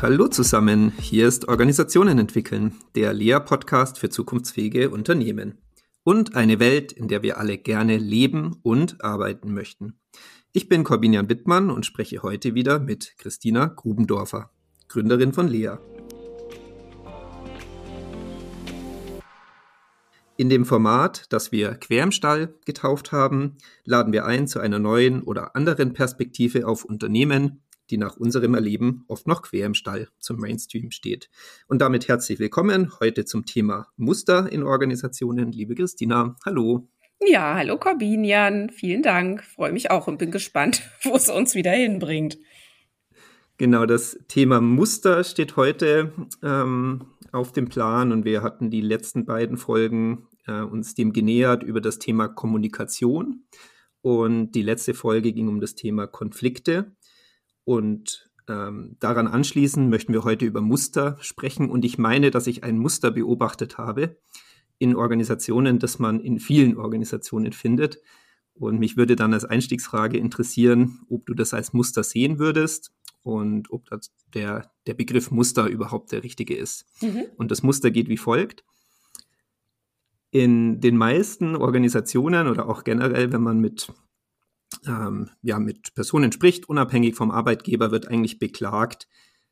[0.00, 5.58] Hallo zusammen, hier ist Organisationen entwickeln, der Lea-Podcast für zukunftsfähige Unternehmen.
[6.04, 9.98] Und eine Welt, in der wir alle gerne leben und arbeiten möchten.
[10.52, 14.52] Ich bin Corbinian Wittmann und spreche heute wieder mit Christina Grubendorfer,
[14.86, 15.78] Gründerin von Lea.
[20.36, 24.78] In dem Format, das wir Quer im Stall getauft haben, laden wir ein zu einer
[24.78, 30.08] neuen oder anderen Perspektive auf Unternehmen, die nach unserem Erleben oft noch quer im Stall
[30.18, 31.30] zum Mainstream steht.
[31.66, 35.52] Und damit herzlich willkommen heute zum Thema Muster in Organisationen.
[35.52, 36.88] Liebe Christina, hallo.
[37.26, 39.42] Ja, hallo Corbinian, vielen Dank.
[39.42, 42.38] Freue mich auch und bin gespannt, wo es uns wieder hinbringt.
[43.56, 46.12] Genau, das Thema Muster steht heute
[46.44, 51.64] ähm, auf dem Plan und wir hatten die letzten beiden Folgen äh, uns dem genähert
[51.64, 53.42] über das Thema Kommunikation
[54.00, 56.92] und die letzte Folge ging um das Thema Konflikte.
[57.68, 61.68] Und ähm, daran anschließend möchten wir heute über Muster sprechen.
[61.68, 64.16] Und ich meine, dass ich ein Muster beobachtet habe
[64.78, 67.98] in Organisationen, das man in vielen Organisationen findet.
[68.54, 72.90] Und mich würde dann als Einstiegsfrage interessieren, ob du das als Muster sehen würdest
[73.22, 73.90] und ob
[74.32, 76.86] der, der Begriff Muster überhaupt der richtige ist.
[77.02, 77.24] Mhm.
[77.36, 78.64] Und das Muster geht wie folgt.
[80.30, 83.92] In den meisten Organisationen oder auch generell, wenn man mit
[84.86, 89.08] ähm, ja, mit Personen spricht, unabhängig vom Arbeitgeber, wird eigentlich beklagt,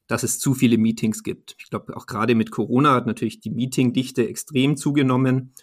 [0.07, 1.57] dass es zu viele Meetings gibt.
[1.59, 5.55] Ich glaube, auch gerade mit Corona hat natürlich die Meetingdichte extrem zugenommen.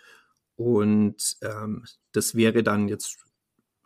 [0.56, 3.24] Und ähm, das wäre dann jetzt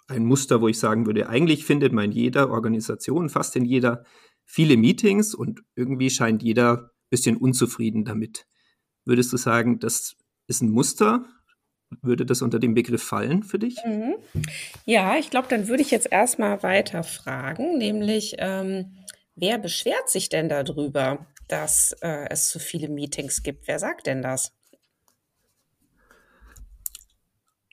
[0.08, 4.04] ein Muster, wo ich sagen würde, eigentlich findet man in jeder Organisation, fast in jeder,
[4.46, 8.48] viele Meetings und irgendwie scheint jeder ein bisschen unzufrieden damit.
[9.06, 10.16] Würdest du sagen, das
[10.48, 11.26] ist ein Muster
[12.02, 13.78] würde das unter den Begriff fallen für dich?
[13.86, 14.16] Mhm.
[14.86, 18.98] Ja, ich glaube, dann würde ich jetzt erstmal weiter fragen, nämlich ähm,
[19.36, 23.68] wer beschwert sich denn darüber, dass äh, es zu viele Meetings gibt?
[23.68, 24.54] Wer sagt denn das?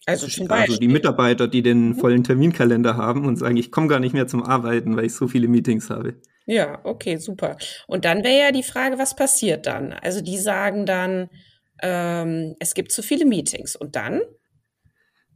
[0.06, 0.74] Also, zum Beispiel.
[0.74, 1.94] also die Mitarbeiter, die den mhm.
[1.94, 5.28] vollen Terminkalender haben und sagen, ich komme gar nicht mehr zum Arbeiten, weil ich so
[5.28, 6.20] viele Meetings habe.
[6.46, 7.56] Ja, okay, super.
[7.86, 9.94] Und dann wäre ja die Frage, was passiert dann?
[9.94, 11.30] Also die sagen dann,
[11.82, 13.76] ähm, es gibt zu viele Meetings.
[13.76, 14.20] Und dann,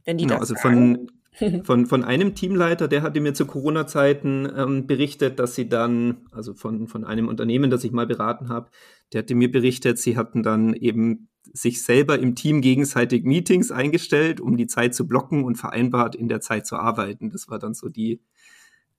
[0.05, 3.45] wenn die genau, das also sagen, von, von, von einem Teamleiter, der hatte mir zu
[3.45, 8.49] Corona-Zeiten ähm, berichtet, dass sie dann, also von, von einem Unternehmen, das ich mal beraten
[8.49, 8.69] habe,
[9.13, 14.39] der hatte mir berichtet, sie hatten dann eben sich selber im Team gegenseitig Meetings eingestellt,
[14.41, 17.29] um die Zeit zu blocken und vereinbart, in der Zeit zu arbeiten.
[17.29, 18.21] Das war dann so die,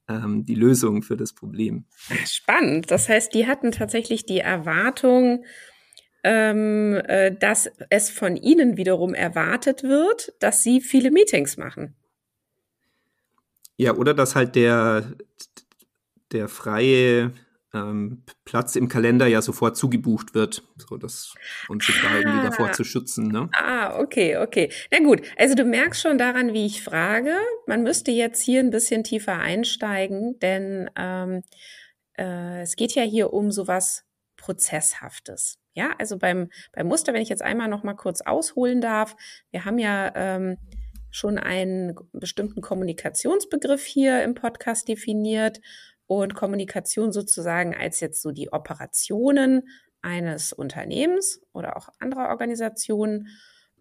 [0.08, 1.84] ähm, die Lösung für das Problem.
[2.26, 2.90] Spannend.
[2.90, 5.44] Das heißt, die hatten tatsächlich die Erwartung,
[6.24, 11.94] ähm, äh, dass es von ihnen wiederum erwartet wird, dass sie viele Meetings machen.
[13.76, 15.14] Ja, oder dass halt der,
[16.32, 17.32] der freie
[17.72, 21.34] ähm, Platz im Kalender ja sofort zugebucht wird, so dass
[21.68, 22.72] uns sich ah, da irgendwie davor ah.
[22.72, 23.28] zu schützen.
[23.28, 23.48] Ne?
[23.54, 24.70] Ah, okay, okay.
[24.90, 27.34] Na gut, also du merkst schon daran, wie ich frage.
[27.66, 31.42] Man müsste jetzt hier ein bisschen tiefer einsteigen, denn ähm,
[32.18, 34.04] äh, es geht ja hier um sowas
[34.36, 35.59] Prozesshaftes.
[35.74, 39.16] Ja, also beim, beim Muster, wenn ich jetzt einmal noch mal kurz ausholen darf,
[39.50, 40.56] wir haben ja ähm,
[41.10, 45.60] schon einen bestimmten Kommunikationsbegriff hier im Podcast definiert
[46.06, 49.68] und Kommunikation sozusagen als jetzt so die Operationen
[50.02, 53.28] eines Unternehmens oder auch anderer Organisationen.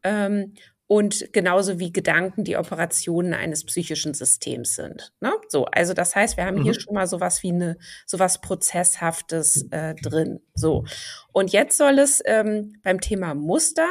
[0.04, 0.54] Ähm,
[0.90, 5.14] und genauso wie Gedanken die Operationen eines psychischen Systems sind.
[5.22, 5.32] Ne?
[5.48, 6.64] So, also das heißt, wir haben mhm.
[6.64, 7.78] hier schon mal sowas wie eine
[8.08, 10.40] sowas prozesshaftes äh, drin.
[10.56, 10.86] So
[11.32, 13.88] und jetzt soll es ähm, beim Thema Muster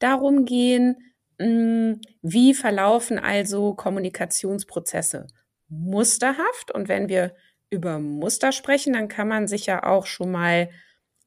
[0.00, 0.96] darum gehen,
[1.38, 5.28] mh, hm, wie verlaufen also Kommunikationsprozesse
[5.68, 7.36] musterhaft und wenn wir
[7.70, 10.70] über Muster sprechen, dann kann man sich ja auch schon mal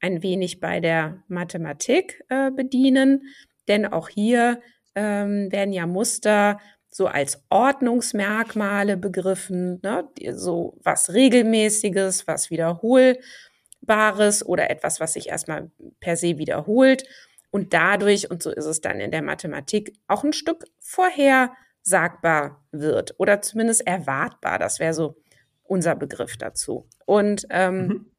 [0.02, 3.22] ein wenig bei der Mathematik äh, bedienen,
[3.66, 4.60] denn auch hier
[4.96, 6.58] ähm, werden ja Muster
[6.90, 10.08] so als Ordnungsmerkmale begriffen, ne?
[10.32, 15.70] so was Regelmäßiges, was Wiederholbares oder etwas, was sich erstmal
[16.00, 17.04] per se wiederholt
[17.50, 23.14] und dadurch, und so ist es dann in der Mathematik, auch ein Stück vorhersagbar wird
[23.18, 24.58] oder zumindest erwartbar.
[24.58, 25.16] Das wäre so
[25.62, 26.88] unser Begriff dazu.
[27.06, 28.12] Und, ähm, mhm.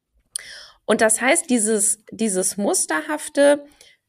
[0.86, 3.64] und das heißt, dieses, dieses Musterhafte,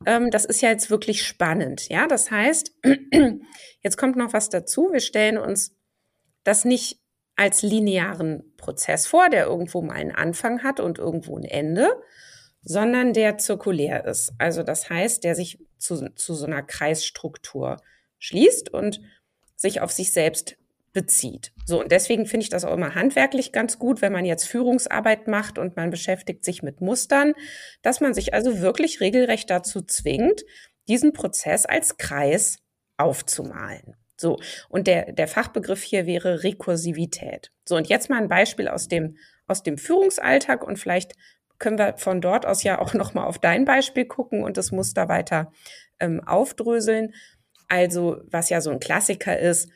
[0.06, 1.90] ähm, das ist ja jetzt wirklich spannend.
[1.90, 2.74] Ja, das heißt,
[3.82, 4.90] jetzt kommt noch was dazu.
[4.92, 5.76] Wir stellen uns
[6.44, 7.00] das nicht
[7.36, 11.90] als linearen Prozess vor, der irgendwo mal einen Anfang hat und irgendwo ein Ende,
[12.62, 14.34] sondern der zirkulär ist.
[14.38, 17.78] Also das heißt, der sich zu, zu so einer Kreisstruktur
[18.18, 19.02] schließt und
[19.56, 20.58] sich auf sich selbst
[20.92, 21.52] bezieht.
[21.66, 25.28] So, und deswegen finde ich das auch immer handwerklich ganz gut, wenn man jetzt Führungsarbeit
[25.28, 27.34] macht und man beschäftigt sich mit Mustern,
[27.82, 30.44] dass man sich also wirklich regelrecht dazu zwingt,
[30.88, 32.58] diesen Prozess als Kreis
[32.98, 33.96] aufzumalen.
[34.18, 34.38] So,
[34.68, 37.52] und der, der Fachbegriff hier wäre Rekursivität.
[37.64, 41.14] So, und jetzt mal ein Beispiel aus dem, aus dem Führungsalltag und vielleicht
[41.58, 45.08] können wir von dort aus ja auch nochmal auf dein Beispiel gucken und das Muster
[45.08, 45.52] weiter
[46.00, 47.14] ähm, aufdröseln.
[47.68, 49.70] Also, was ja so ein Klassiker ist,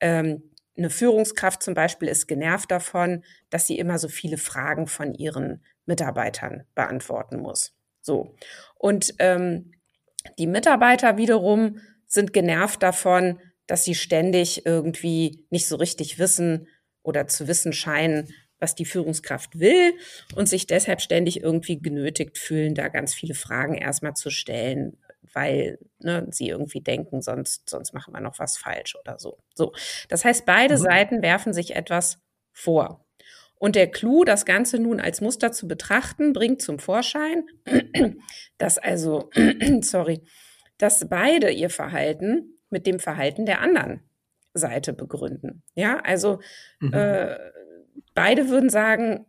[0.00, 0.42] ähm,
[0.78, 5.62] eine Führungskraft zum Beispiel ist genervt davon, dass sie immer so viele Fragen von ihren
[5.86, 7.74] Mitarbeitern beantworten muss.
[8.00, 8.34] So.
[8.76, 9.72] Und ähm,
[10.38, 16.68] die Mitarbeiter wiederum sind genervt davon, dass sie ständig irgendwie nicht so richtig wissen
[17.02, 18.28] oder zu wissen scheinen,
[18.60, 19.94] was die Führungskraft will
[20.34, 24.96] und sich deshalb ständig irgendwie genötigt fühlen, da ganz viele Fragen erstmal zu stellen,
[25.38, 29.38] weil ne, sie irgendwie denken, sonst, sonst machen wir noch was falsch oder so.
[29.54, 29.72] So.
[30.08, 30.82] Das heißt, beide mhm.
[30.82, 32.18] Seiten werfen sich etwas
[32.52, 33.06] vor.
[33.54, 37.46] Und der Clou, das Ganze nun als Muster zu betrachten, bringt zum Vorschein,
[38.58, 39.30] dass also,
[39.80, 40.24] sorry,
[40.76, 44.00] dass beide ihr Verhalten mit dem Verhalten der anderen
[44.54, 45.62] Seite begründen.
[45.76, 46.40] Ja, also
[46.80, 46.92] mhm.
[46.92, 47.36] äh,
[48.14, 49.26] beide würden sagen,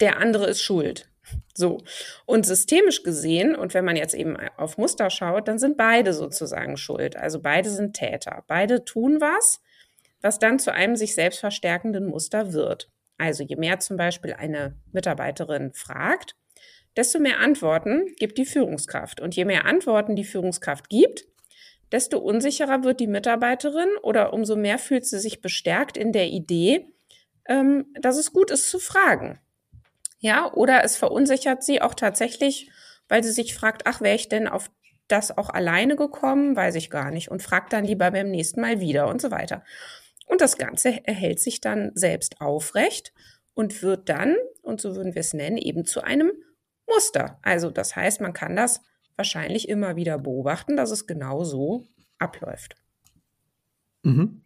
[0.00, 1.10] der andere ist schuld.
[1.54, 1.78] So.
[2.26, 6.76] Und systemisch gesehen, und wenn man jetzt eben auf Muster schaut, dann sind beide sozusagen
[6.76, 7.16] schuld.
[7.16, 8.44] Also beide sind Täter.
[8.48, 9.60] Beide tun was,
[10.20, 12.90] was dann zu einem sich selbst verstärkenden Muster wird.
[13.18, 16.34] Also je mehr zum Beispiel eine Mitarbeiterin fragt,
[16.96, 19.20] desto mehr Antworten gibt die Führungskraft.
[19.20, 21.24] Und je mehr Antworten die Führungskraft gibt,
[21.90, 26.86] desto unsicherer wird die Mitarbeiterin oder umso mehr fühlt sie sich bestärkt in der Idee,
[27.46, 29.38] ähm, dass es gut ist zu fragen.
[30.22, 32.70] Ja, oder es verunsichert sie auch tatsächlich,
[33.08, 34.70] weil sie sich fragt, ach, wäre ich denn auf
[35.08, 36.54] das auch alleine gekommen?
[36.54, 37.28] Weiß ich gar nicht.
[37.28, 39.64] Und fragt dann lieber beim nächsten Mal wieder und so weiter.
[40.26, 43.12] Und das Ganze erhält sich dann selbst aufrecht
[43.54, 46.30] und wird dann, und so würden wir es nennen, eben zu einem
[46.86, 47.40] Muster.
[47.42, 48.80] Also das heißt, man kann das
[49.16, 51.84] wahrscheinlich immer wieder beobachten, dass es genau so
[52.20, 52.76] abläuft.
[54.04, 54.40] Mhm.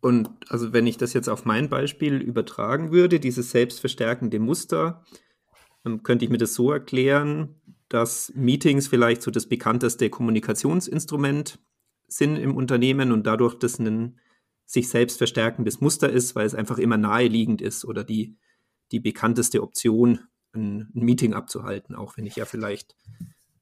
[0.00, 5.04] Und also wenn ich das jetzt auf mein Beispiel übertragen würde, dieses selbstverstärkende Muster,
[5.84, 11.58] dann könnte ich mir das so erklären, dass Meetings vielleicht so das bekannteste Kommunikationsinstrument
[12.06, 14.18] sind im Unternehmen und dadurch das ein
[14.64, 18.36] sich selbst verstärkendes Muster ist, weil es einfach immer naheliegend ist oder die,
[18.92, 20.20] die bekannteste Option,
[20.54, 22.94] ein Meeting abzuhalten, auch wenn ich ja vielleicht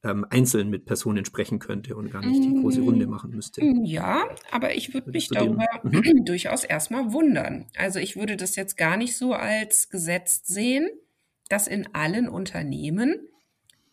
[0.04, 3.64] ähm, einzeln mit Personen sprechen könnte und gar nicht die große Runde mm, machen müsste.
[3.64, 6.02] Ja, aber ich würde mich darüber mhm.
[6.24, 7.66] durchaus erstmal wundern.
[7.76, 10.88] Also ich würde das jetzt gar nicht so als gesetzt sehen,
[11.48, 13.28] dass in allen Unternehmen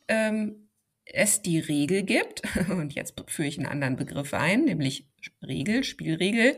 [0.07, 0.69] ähm,
[1.05, 5.07] es die Regel gibt, und jetzt führe ich einen anderen Begriff ein, nämlich
[5.41, 6.57] Regel, Spielregel,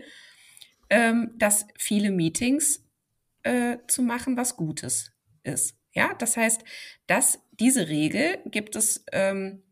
[0.89, 2.85] ähm, dass viele Meetings
[3.43, 5.13] äh, zu machen was Gutes
[5.43, 5.76] ist.
[5.97, 6.63] Ja, das heißt,
[7.07, 9.63] dass diese Regel gibt es ähm,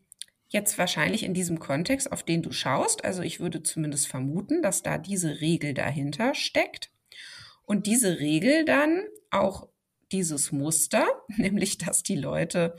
[0.48, 3.04] jetzt wahrscheinlich in diesem Kontext, auf den du schaust.
[3.04, 6.90] Also ich würde zumindest vermuten, dass da diese Regel dahinter steckt.
[7.64, 9.68] Und diese Regel dann auch
[10.10, 11.06] dieses Muster,
[11.36, 12.74] nämlich dass die Leute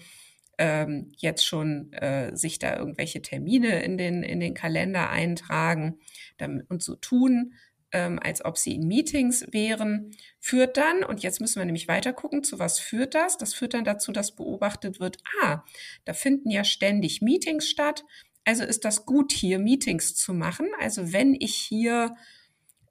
[0.58, 6.00] ähm, jetzt schon äh, sich da irgendwelche Termine in den, in den Kalender eintragen
[6.38, 7.54] damit, und so tun,
[7.92, 12.14] ähm, als ob sie in Meetings wären, führt dann, und jetzt müssen wir nämlich weiter
[12.14, 13.38] gucken, zu was führt das?
[13.38, 15.64] Das führt dann dazu, dass beobachtet wird, ah,
[16.06, 18.04] da finden ja ständig Meetings statt.
[18.46, 20.68] Also ist das gut, hier Meetings zu machen.
[20.80, 22.16] Also wenn ich hier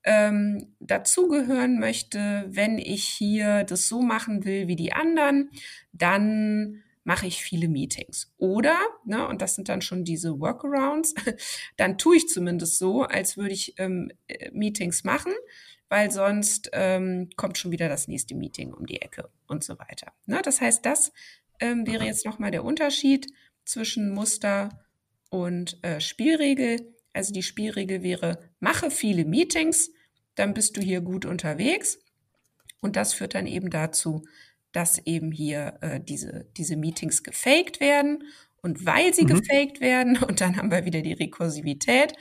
[0.05, 5.51] ähm, dazugehören möchte, wenn ich hier das so machen will wie die anderen,
[5.93, 8.33] dann mache ich viele Meetings.
[8.37, 11.15] Oder, ne, und das sind dann schon diese Workarounds,
[11.77, 15.33] dann tue ich zumindest so, als würde ich ähm, äh, Meetings machen,
[15.89, 20.13] weil sonst ähm, kommt schon wieder das nächste Meeting um die Ecke und so weiter.
[20.27, 21.13] Ne, das heißt, das
[21.61, 23.29] ähm, wäre jetzt nochmal der Unterschied
[23.65, 24.85] zwischen Muster
[25.31, 26.93] und äh, Spielregel.
[27.13, 29.93] Also die Spielregel wäre, mache viele Meetings,
[30.35, 32.01] dann bist du hier gut unterwegs.
[32.81, 34.25] Und das führt dann eben dazu,
[34.77, 38.25] dass eben hier äh, diese, diese Meetings gefaked werden.
[38.61, 39.29] Und weil sie mhm.
[39.29, 42.13] gefaked werden, und dann haben wir wieder die Rekursivität,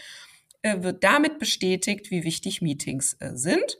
[0.62, 3.78] äh, wird damit bestätigt, wie wichtig Meetings äh, sind.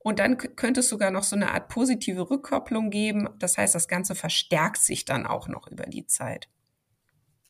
[0.00, 3.28] Und dann könnte es sogar noch so eine Art positive Rückkopplung geben.
[3.38, 6.48] Das heißt, das Ganze verstärkt sich dann auch noch über die Zeit.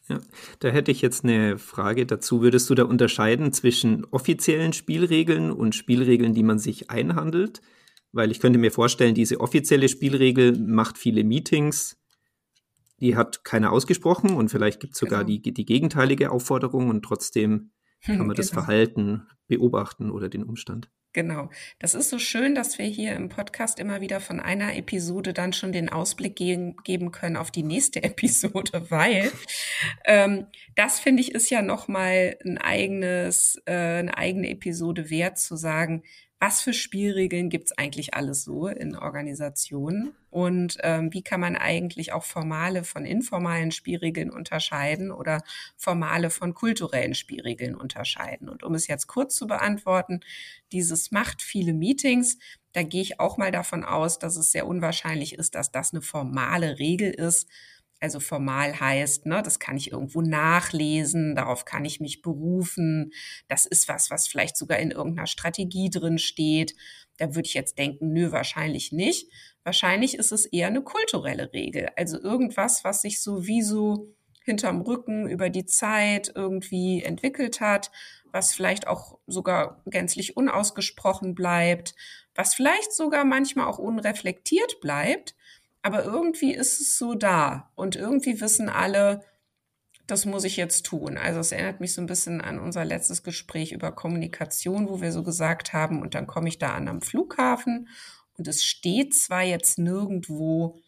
[0.08, 0.20] Ja,
[0.60, 2.42] da hätte ich jetzt eine Frage dazu.
[2.42, 7.62] Würdest du da unterscheiden zwischen offiziellen Spielregeln und Spielregeln, die man sich einhandelt?
[8.12, 11.98] Weil ich könnte mir vorstellen, diese offizielle Spielregel macht viele Meetings,
[13.00, 15.38] die hat keiner ausgesprochen und vielleicht gibt es sogar genau.
[15.38, 17.70] die, die gegenteilige Aufforderung und trotzdem
[18.02, 18.34] kann man genau.
[18.34, 20.88] das Verhalten beobachten oder den Umstand.
[21.16, 21.48] Genau.
[21.78, 25.54] Das ist so schön, dass wir hier im Podcast immer wieder von einer Episode dann
[25.54, 29.32] schon den Ausblick geben, geben können auf die nächste Episode, weil
[30.04, 35.38] ähm, das finde ich ist ja noch mal ein eigenes, äh, eine eigene Episode wert
[35.38, 36.02] zu sagen,
[36.38, 42.12] was für Spielregeln gibt's eigentlich alles so in Organisationen und ähm, wie kann man eigentlich
[42.12, 45.42] auch formale von informalen Spielregeln unterscheiden oder
[45.76, 48.50] formale von kulturellen Spielregeln unterscheiden.
[48.50, 50.20] Und um es jetzt kurz zu beantworten,
[50.72, 52.36] dieses macht viele Meetings,
[52.72, 56.02] da gehe ich auch mal davon aus, dass es sehr unwahrscheinlich ist, dass das eine
[56.02, 57.48] formale Regel ist,
[58.00, 63.12] also formal heißt, ne, das kann ich irgendwo nachlesen, darauf kann ich mich berufen.
[63.48, 66.74] Das ist was, was vielleicht sogar in irgendeiner Strategie drin steht.
[67.16, 69.30] Da würde ich jetzt denken, nö, wahrscheinlich nicht.
[69.64, 71.88] Wahrscheinlich ist es eher eine kulturelle Regel.
[71.96, 77.90] Also irgendwas, was sich so wie so hinterm Rücken über die Zeit irgendwie entwickelt hat,
[78.30, 81.94] was vielleicht auch sogar gänzlich unausgesprochen bleibt,
[82.34, 85.34] was vielleicht sogar manchmal auch unreflektiert bleibt
[85.86, 89.20] aber irgendwie ist es so da und irgendwie wissen alle,
[90.08, 91.16] das muss ich jetzt tun.
[91.16, 95.12] Also es erinnert mich so ein bisschen an unser letztes Gespräch über Kommunikation, wo wir
[95.12, 97.86] so gesagt haben, und dann komme ich da an am Flughafen
[98.36, 100.80] und es steht zwar jetzt nirgendwo,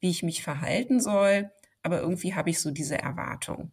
[0.00, 1.50] wie ich mich verhalten soll,
[1.82, 3.72] aber irgendwie habe ich so diese Erwartung.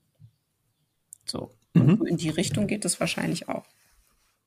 [1.25, 1.53] So.
[1.75, 2.05] Mhm.
[2.05, 3.63] in die Richtung geht es wahrscheinlich auch.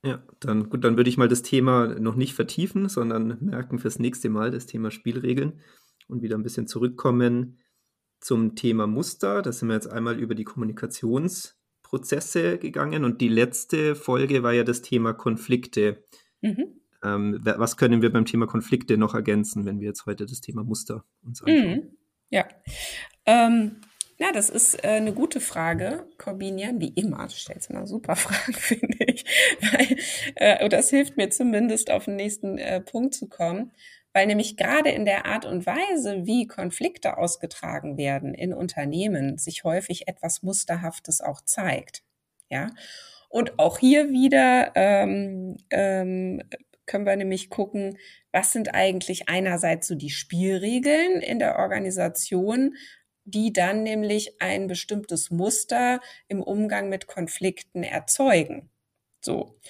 [0.05, 3.99] Ja, dann gut, dann würde ich mal das Thema noch nicht vertiefen, sondern merken fürs
[3.99, 5.63] nächste Mal das Thema Spielregeln
[6.09, 7.59] und wieder ein bisschen zurückkommen
[8.21, 9.43] zum Thema Muster.
[9.43, 14.65] Da sind wir jetzt einmal über die Kommunikationsprozesse gegangen und die letzte Folge war ja
[14.65, 16.05] das Thema Konflikte.
[16.41, 16.81] Mhm.
[17.05, 20.65] Ähm, was können wir beim Thema Konflikte noch ergänzen, wenn wir jetzt heute das Thema
[20.65, 21.71] Muster uns anschauen?
[21.71, 21.91] Mhm.
[22.31, 22.47] Ja.
[23.27, 23.77] Ähm,
[24.19, 26.81] ja, das ist äh, eine gute Frage, Corbinian.
[26.81, 29.25] Wie immer, du stellst immer super Fragen, finde ich.
[29.61, 29.99] Weil,
[30.37, 33.73] äh, das hilft mir zumindest, auf den nächsten äh, Punkt zu kommen
[34.17, 39.63] weil nämlich gerade in der Art und Weise, wie Konflikte ausgetragen werden in Unternehmen, sich
[39.63, 42.03] häufig etwas Musterhaftes auch zeigt.
[42.49, 42.71] Ja,
[43.29, 46.43] und auch hier wieder ähm, ähm,
[46.87, 47.99] können wir nämlich gucken,
[48.33, 52.75] was sind eigentlich einerseits so die Spielregeln in der Organisation,
[53.25, 58.71] die dann nämlich ein bestimmtes Muster im Umgang mit Konflikten erzeugen.
[59.21, 59.61] So.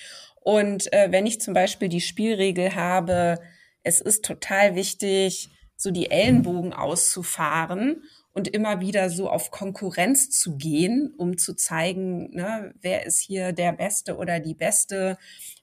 [0.40, 3.40] Und äh, wenn ich zum Beispiel die Spielregel habe,
[3.86, 8.02] es ist total wichtig, so die Ellenbogen auszufahren
[8.32, 13.52] und immer wieder so auf Konkurrenz zu gehen, um zu zeigen, ne, wer ist hier
[13.52, 15.18] der Beste oder die Beste,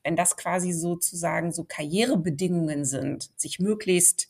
[0.06, 4.30] wenn das quasi sozusagen so Karrierebedingungen sind, sich möglichst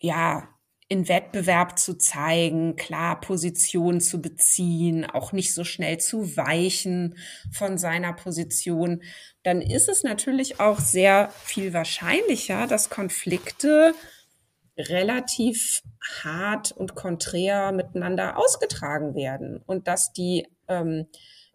[0.00, 0.48] ja
[0.88, 7.18] in Wettbewerb zu zeigen, klar Position zu beziehen, auch nicht so schnell zu weichen
[7.50, 9.02] von seiner Position,
[9.42, 13.94] dann ist es natürlich auch sehr viel wahrscheinlicher, dass Konflikte
[14.78, 15.82] relativ
[16.22, 21.06] hart und konträr miteinander ausgetragen werden und dass die, ähm,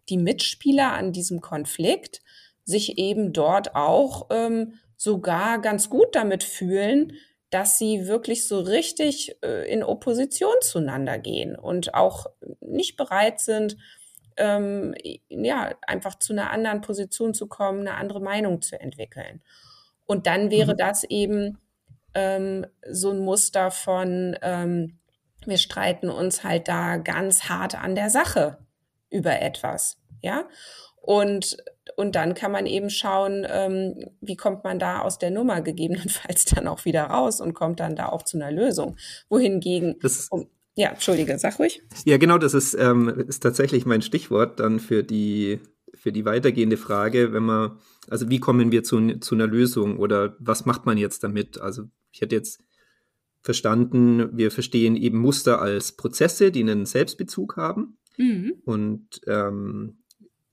[0.08, 2.20] die Mitspieler an diesem Konflikt
[2.64, 7.14] sich eben dort auch ähm, sogar ganz gut damit fühlen,
[7.52, 12.26] dass sie wirklich so richtig äh, in Opposition zueinander gehen und auch
[12.60, 13.76] nicht bereit sind,
[14.38, 14.94] ähm,
[15.28, 19.42] ja, einfach zu einer anderen Position zu kommen, eine andere Meinung zu entwickeln.
[20.06, 20.78] Und dann wäre mhm.
[20.78, 21.58] das eben
[22.14, 24.98] ähm, so ein Muster von, ähm,
[25.44, 28.58] wir streiten uns halt da ganz hart an der Sache
[29.10, 30.48] über etwas, ja.
[31.02, 31.56] Und,
[31.96, 36.44] und dann kann man eben schauen, ähm, wie kommt man da aus der Nummer gegebenenfalls
[36.54, 38.96] dann auch wieder raus und kommt dann da auch zu einer Lösung.
[39.28, 39.96] Wohingegen,
[40.30, 41.82] um, ja, entschuldige, sag ruhig.
[42.04, 45.58] Ja, genau, das ist, ähm, ist tatsächlich mein Stichwort dann für die,
[45.92, 47.78] für die weitergehende Frage, wenn man,
[48.08, 51.60] also wie kommen wir zu, zu einer Lösung oder was macht man jetzt damit?
[51.60, 52.62] Also ich hätte jetzt
[53.42, 57.98] verstanden, wir verstehen eben Muster als Prozesse, die einen Selbstbezug haben.
[58.16, 58.54] Mhm.
[58.64, 60.01] Und ähm,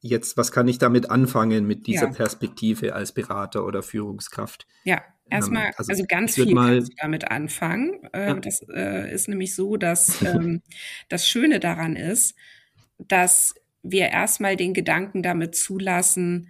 [0.01, 2.13] jetzt, was kann ich damit anfangen mit dieser ja.
[2.13, 4.67] Perspektive als Berater oder Führungskraft?
[4.83, 8.03] Ja, erstmal, ähm, also, also, ganz viel mal, kannst du damit anfangen.
[8.13, 8.33] Äh, ja.
[8.35, 10.61] Das äh, ist nämlich so, dass ähm,
[11.09, 12.35] das Schöne daran ist,
[12.97, 16.49] dass wir erstmal den Gedanken damit zulassen,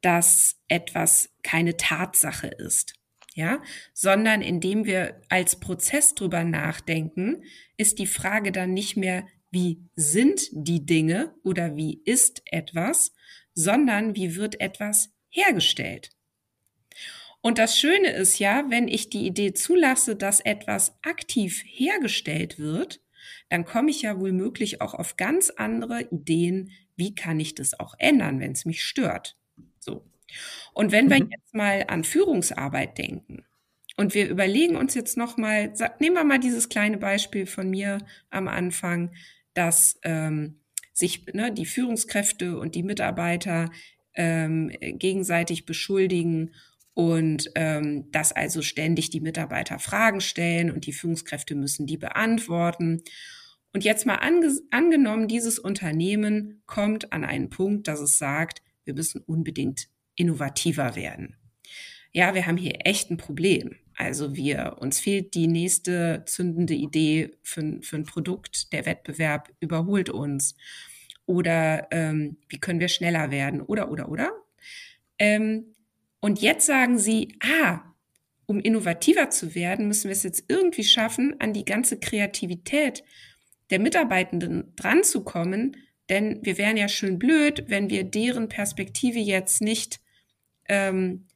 [0.00, 2.94] dass etwas keine Tatsache ist.
[3.36, 3.60] Ja,
[3.92, 7.42] sondern indem wir als Prozess drüber nachdenken,
[7.76, 13.14] ist die Frage dann nicht mehr, wie sind die Dinge oder wie ist etwas,
[13.54, 16.10] sondern wie wird etwas hergestellt.
[17.40, 23.00] Und das Schöne ist ja, wenn ich die Idee zulasse, dass etwas aktiv hergestellt wird,
[23.48, 27.78] dann komme ich ja wohl möglich auch auf ganz andere Ideen, wie kann ich das
[27.78, 29.36] auch ändern, wenn es mich stört?
[29.78, 30.04] So.
[30.72, 31.30] Und wenn wir mhm.
[31.30, 33.44] jetzt mal an Führungsarbeit denken
[33.96, 37.98] und wir überlegen uns jetzt nochmal, nehmen wir mal dieses kleine Beispiel von mir
[38.30, 39.14] am Anfang,
[39.54, 40.60] dass ähm,
[40.92, 43.70] sich ne, die Führungskräfte und die Mitarbeiter
[44.14, 46.52] ähm, gegenseitig beschuldigen
[46.94, 53.02] und ähm, dass also ständig die Mitarbeiter Fragen stellen und die Führungskräfte müssen die beantworten.
[53.72, 58.94] Und jetzt mal ange angenommen, dieses Unternehmen kommt an einen Punkt, dass es sagt, wir
[58.94, 61.36] müssen unbedingt innovativer werden.
[62.12, 63.76] Ja, wir haben hier echt ein Problem.
[63.96, 68.72] Also wir, uns fehlt die nächste zündende Idee für, für ein Produkt.
[68.72, 70.56] Der Wettbewerb überholt uns.
[71.26, 73.60] Oder ähm, wie können wir schneller werden?
[73.60, 74.32] Oder, oder, oder.
[75.18, 75.74] Ähm,
[76.20, 77.80] und jetzt sagen sie, ah,
[78.46, 83.04] um innovativer zu werden, müssen wir es jetzt irgendwie schaffen, an die ganze Kreativität
[83.70, 85.76] der Mitarbeitenden dran zu kommen.
[86.10, 90.00] Denn wir wären ja schön blöd, wenn wir deren Perspektive jetzt nicht
[90.68, 91.26] ähm,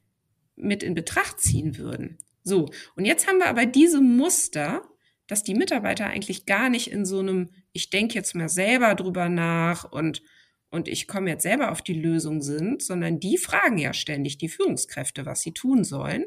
[0.55, 2.17] mit in Betracht ziehen würden.
[2.43, 4.83] So, und jetzt haben wir aber diese Muster,
[5.27, 9.29] dass die Mitarbeiter eigentlich gar nicht in so einem, ich denke jetzt mal selber drüber
[9.29, 10.23] nach und,
[10.71, 14.49] und ich komme jetzt selber auf die Lösung sind, sondern die fragen ja ständig die
[14.49, 16.25] Führungskräfte, was sie tun sollen.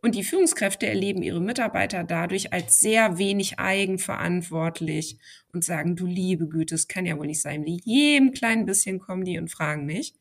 [0.00, 5.18] Und die Führungskräfte erleben ihre Mitarbeiter dadurch als sehr wenig eigenverantwortlich
[5.52, 7.64] und sagen, du liebe Güte, es kann ja wohl nicht sein.
[7.64, 10.14] Wie jedem kleinen bisschen kommen die und fragen mich,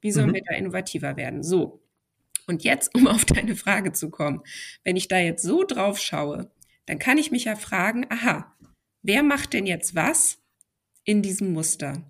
[0.00, 0.34] wie sollen mhm.
[0.34, 1.42] wir da innovativer werden?
[1.42, 1.82] So.
[2.46, 4.42] Und jetzt, um auf deine Frage zu kommen,
[4.84, 6.50] wenn ich da jetzt so drauf schaue,
[6.86, 8.56] dann kann ich mich ja fragen, aha,
[9.02, 10.38] wer macht denn jetzt was
[11.04, 12.02] in diesem Muster?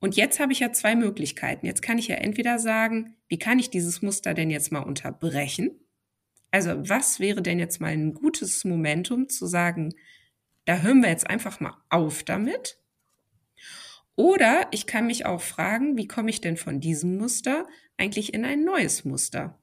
[0.00, 1.64] Und jetzt habe ich ja zwei Möglichkeiten.
[1.64, 5.70] Jetzt kann ich ja entweder sagen, wie kann ich dieses Muster denn jetzt mal unterbrechen?
[6.50, 9.94] Also was wäre denn jetzt mal ein gutes Momentum zu sagen,
[10.64, 12.78] da hören wir jetzt einfach mal auf damit?
[14.16, 18.44] Oder ich kann mich auch fragen, wie komme ich denn von diesem Muster eigentlich in
[18.44, 19.61] ein neues Muster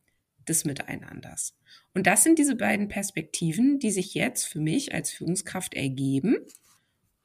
[0.49, 1.55] des Miteinanders?
[1.93, 6.38] Und das sind diese beiden Perspektiven, die sich jetzt für mich als Führungskraft ergeben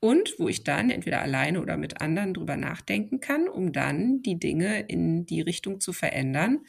[0.00, 4.38] und wo ich dann entweder alleine oder mit anderen drüber nachdenken kann, um dann die
[4.38, 6.60] Dinge in die Richtung zu verändern,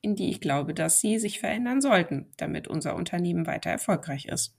[0.00, 4.56] in die ich glaube, dass sie sich verändern sollten, damit unser Unternehmen weiter erfolgreich ist.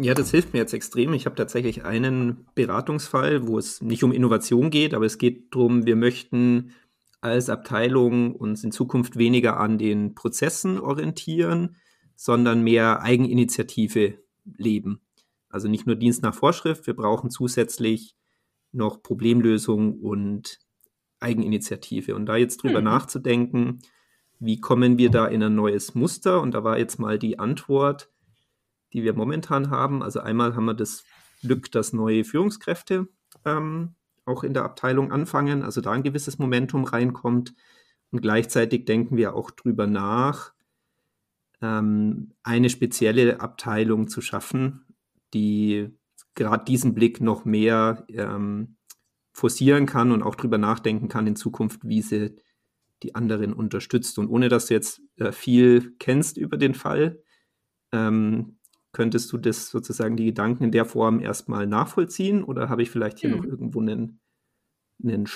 [0.00, 1.12] Ja, das hilft mir jetzt extrem.
[1.12, 5.86] Ich habe tatsächlich einen Beratungsfall, wo es nicht um Innovation geht, aber es geht darum,
[5.86, 6.72] wir möchten
[7.20, 11.76] als Abteilung uns in Zukunft weniger an den Prozessen orientieren,
[12.14, 15.00] sondern mehr Eigeninitiative leben.
[15.48, 18.16] Also nicht nur Dienst nach Vorschrift, wir brauchen zusätzlich
[18.72, 20.58] noch Problemlösung und
[21.20, 22.14] Eigeninitiative.
[22.14, 22.84] Und da jetzt drüber mhm.
[22.84, 23.80] nachzudenken,
[24.38, 26.40] wie kommen wir da in ein neues Muster?
[26.40, 28.10] Und da war jetzt mal die Antwort,
[28.92, 30.02] die wir momentan haben.
[30.02, 31.04] Also einmal haben wir das
[31.40, 33.08] Glück, dass neue Führungskräfte
[33.44, 33.94] ähm,
[34.28, 37.54] auch in der Abteilung anfangen, also da ein gewisses Momentum reinkommt.
[38.10, 40.52] Und gleichzeitig denken wir auch drüber nach,
[41.60, 44.84] ähm, eine spezielle Abteilung zu schaffen,
[45.34, 45.90] die
[46.34, 48.76] gerade diesen Blick noch mehr ähm,
[49.32, 52.36] forcieren kann und auch drüber nachdenken kann in Zukunft, wie sie
[53.02, 54.18] die anderen unterstützt.
[54.18, 57.22] Und ohne dass du jetzt äh, viel kennst über den Fall,
[57.92, 58.57] ähm,
[58.92, 63.18] könntest du das sozusagen die Gedanken in der Form erstmal nachvollziehen oder habe ich vielleicht
[63.18, 63.36] hier hm.
[63.36, 64.20] noch irgendwo einen,
[65.02, 65.28] einen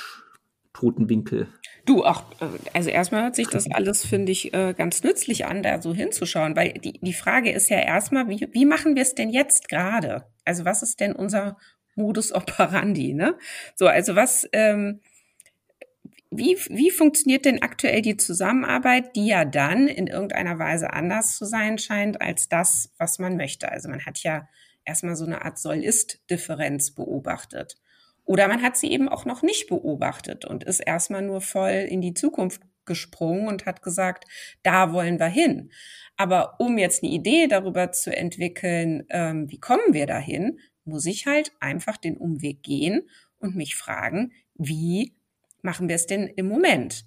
[0.72, 1.48] toten Winkel?
[1.84, 5.62] Du, auch, äh, also erstmal hört sich das alles, finde ich, äh, ganz nützlich an,
[5.62, 9.14] da so hinzuschauen, weil die, die Frage ist ja erstmal, wie, wie machen wir es
[9.14, 10.26] denn jetzt gerade?
[10.44, 11.56] Also was ist denn unser
[11.94, 13.36] Modus operandi, ne?
[13.74, 15.00] So, also was, ähm,
[16.32, 21.44] wie, wie funktioniert denn aktuell die Zusammenarbeit, die ja dann in irgendeiner Weise anders zu
[21.44, 23.70] sein scheint als das, was man möchte?
[23.70, 24.48] Also man hat ja
[24.84, 27.76] erstmal so eine Art Soll-Ist-Differenz beobachtet.
[28.24, 32.00] Oder man hat sie eben auch noch nicht beobachtet und ist erstmal nur voll in
[32.00, 34.24] die Zukunft gesprungen und hat gesagt,
[34.62, 35.70] da wollen wir hin.
[36.16, 41.26] Aber um jetzt eine Idee darüber zu entwickeln, ähm, wie kommen wir dahin, muss ich
[41.26, 45.14] halt einfach den Umweg gehen und mich fragen, wie
[45.62, 47.04] machen wir es denn im Moment?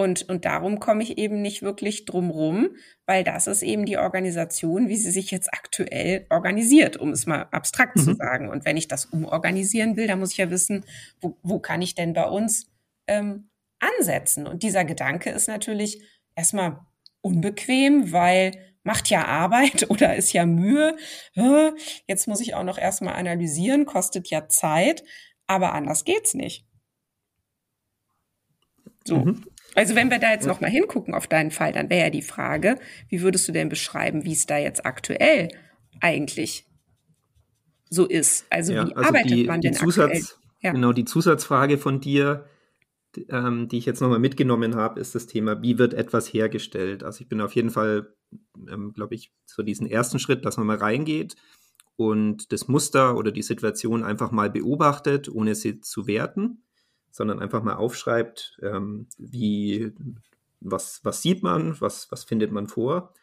[0.00, 2.68] Und, und darum komme ich eben nicht wirklich drum rum,
[3.04, 7.48] weil das ist eben die Organisation, wie sie sich jetzt aktuell organisiert, um es mal
[7.50, 8.00] abstrakt mhm.
[8.02, 8.48] zu sagen.
[8.48, 10.84] Und wenn ich das umorganisieren will, dann muss ich ja wissen,
[11.20, 12.70] wo, wo kann ich denn bei uns
[13.08, 14.46] ähm, ansetzen?
[14.46, 16.00] Und dieser Gedanke ist natürlich
[16.36, 16.78] erstmal
[17.20, 18.52] unbequem, weil
[18.84, 20.96] macht ja Arbeit oder ist ja Mühe.
[22.06, 25.02] Jetzt muss ich auch noch erstmal analysieren, kostet ja Zeit,
[25.48, 26.67] aber anders geht's nicht.
[29.08, 29.18] So.
[29.24, 29.44] Mhm.
[29.74, 32.22] Also wenn wir da jetzt noch mal hingucken auf deinen Fall, dann wäre ja die
[32.22, 32.76] Frage,
[33.08, 35.48] wie würdest du denn beschreiben, wie es da jetzt aktuell
[36.00, 36.66] eigentlich
[37.88, 38.46] so ist?
[38.50, 40.24] Also ja, wie also arbeitet die, man denn Zusatz, aktuell?
[40.60, 40.72] Ja.
[40.72, 42.46] Genau, die Zusatzfrage von dir,
[43.30, 47.04] ähm, die ich jetzt nochmal mitgenommen habe, ist das Thema, wie wird etwas hergestellt?
[47.04, 48.12] Also ich bin auf jeden Fall,
[48.70, 51.36] ähm, glaube ich, so diesen ersten Schritt, dass man mal reingeht
[51.96, 56.62] und das Muster oder die Situation einfach mal beobachtet, ohne sie zu werten,
[57.10, 59.92] sondern einfach mal aufschreibt, ähm, wie,
[60.60, 63.14] was, was sieht man, was, was findet man vor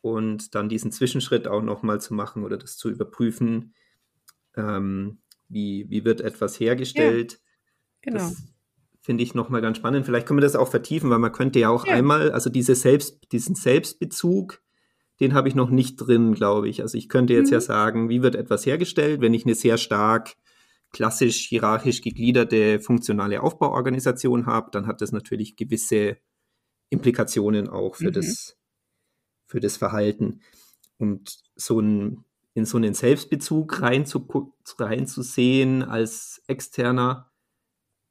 [0.00, 3.74] und dann diesen Zwischenschritt auch nochmal zu machen oder das zu überprüfen,
[4.56, 7.32] ähm, wie, wie wird etwas hergestellt.
[7.32, 8.18] Ja, genau.
[8.20, 8.42] Das
[9.00, 10.06] finde ich nochmal ganz spannend.
[10.06, 11.94] Vielleicht können wir das auch vertiefen, weil man könnte ja auch ja.
[11.94, 14.62] einmal, also diese Selbst, diesen Selbstbezug,
[15.20, 16.82] den habe ich noch nicht drin, glaube ich.
[16.82, 17.54] Also ich könnte jetzt mhm.
[17.54, 20.34] ja sagen, wie wird etwas hergestellt, wenn ich eine sehr stark
[20.96, 26.16] klassisch hierarchisch gegliederte funktionale Aufbauorganisation habe, dann hat das natürlich gewisse
[26.88, 28.12] Implikationen auch für mhm.
[28.12, 28.56] das
[29.46, 30.40] für das Verhalten.
[30.96, 37.30] Und so ein in so einen Selbstbezug reinzusehen als Externer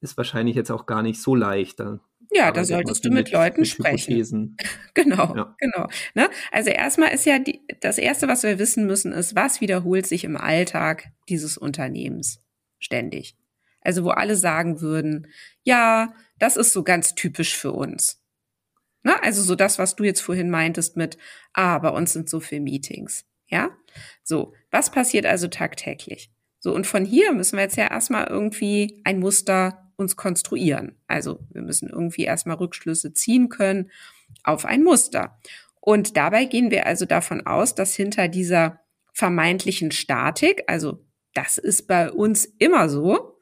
[0.01, 1.79] ist wahrscheinlich jetzt auch gar nicht so leicht.
[1.79, 1.99] Da
[2.31, 4.57] ja, da solltest du mit, mit Leuten mit sprechen.
[4.93, 5.55] genau, ja.
[5.57, 5.87] genau.
[6.13, 6.29] Ne?
[6.51, 10.23] Also erstmal ist ja die, das Erste, was wir wissen müssen, ist, was wiederholt sich
[10.23, 12.44] im Alltag dieses Unternehmens
[12.79, 13.35] ständig.
[13.81, 15.27] Also wo alle sagen würden,
[15.63, 18.21] ja, das ist so ganz typisch für uns.
[19.03, 19.21] Ne?
[19.23, 21.17] Also so das, was du jetzt vorhin meintest mit,
[21.53, 23.25] ah, bei uns sind so viele Meetings.
[23.47, 23.69] Ja?
[24.23, 26.31] So, was passiert also tagtäglich?
[26.59, 30.97] So, und von hier müssen wir jetzt ja erstmal irgendwie ein Muster uns konstruieren.
[31.07, 33.91] Also wir müssen irgendwie erstmal Rückschlüsse ziehen können
[34.43, 35.39] auf ein Muster.
[35.79, 38.79] Und dabei gehen wir also davon aus, dass hinter dieser
[39.13, 43.39] vermeintlichen Statik, also das ist bei uns immer so,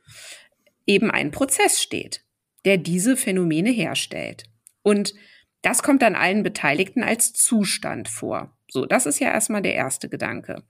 [0.86, 2.26] eben ein Prozess steht,
[2.66, 4.44] der diese Phänomene herstellt.
[4.82, 5.14] Und
[5.62, 8.58] das kommt dann allen Beteiligten als Zustand vor.
[8.70, 10.64] So, das ist ja erstmal der erste Gedanke.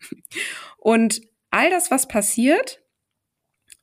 [0.77, 2.83] Und all das, was passiert,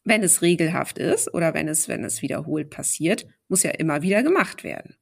[0.04, 4.22] wenn es regelhaft ist oder wenn es, wenn es wiederholt passiert, muss ja immer wieder
[4.22, 4.96] gemacht werden.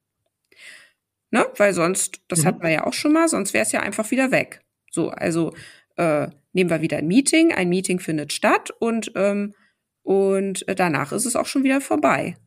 [1.31, 1.45] Ne?
[1.57, 2.45] Weil sonst, das mhm.
[2.45, 4.61] hatten wir ja auch schon mal, sonst wäre es ja einfach wieder weg.
[4.89, 5.53] So, also
[5.97, 9.53] äh, nehmen wir wieder ein Meeting, ein Meeting findet statt und, ähm,
[10.01, 12.37] und danach ist es auch schon wieder vorbei.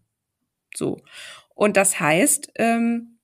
[0.75, 1.01] So.
[1.55, 3.19] Und das heißt, ähm,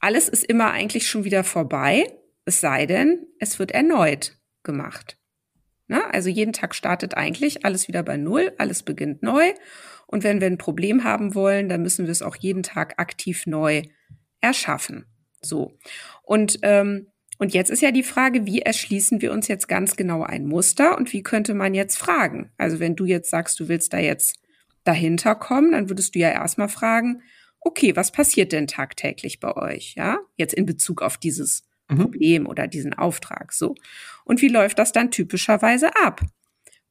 [0.00, 2.06] alles ist immer eigentlich schon wieder vorbei,
[2.44, 5.18] es sei denn, es wird erneut gemacht.
[5.88, 9.52] Na, also jeden Tag startet eigentlich alles wieder bei Null, alles beginnt neu.
[10.06, 13.46] Und wenn wir ein Problem haben wollen, dann müssen wir es auch jeden Tag aktiv
[13.46, 13.82] neu
[14.40, 15.06] erschaffen.
[15.40, 15.78] So.
[16.22, 20.22] Und, ähm, und jetzt ist ja die Frage, wie erschließen wir uns jetzt ganz genau
[20.22, 22.50] ein Muster und wie könnte man jetzt fragen?
[22.56, 24.36] Also wenn du jetzt sagst, du willst da jetzt
[24.84, 27.22] dahinter kommen, dann würdest du ja erstmal fragen,
[27.60, 29.94] okay, was passiert denn tagtäglich bei euch?
[29.96, 31.98] Ja, jetzt in Bezug auf dieses mhm.
[31.98, 33.52] Problem oder diesen Auftrag.
[33.52, 33.74] So.
[34.24, 36.22] Und wie läuft das dann typischerweise ab?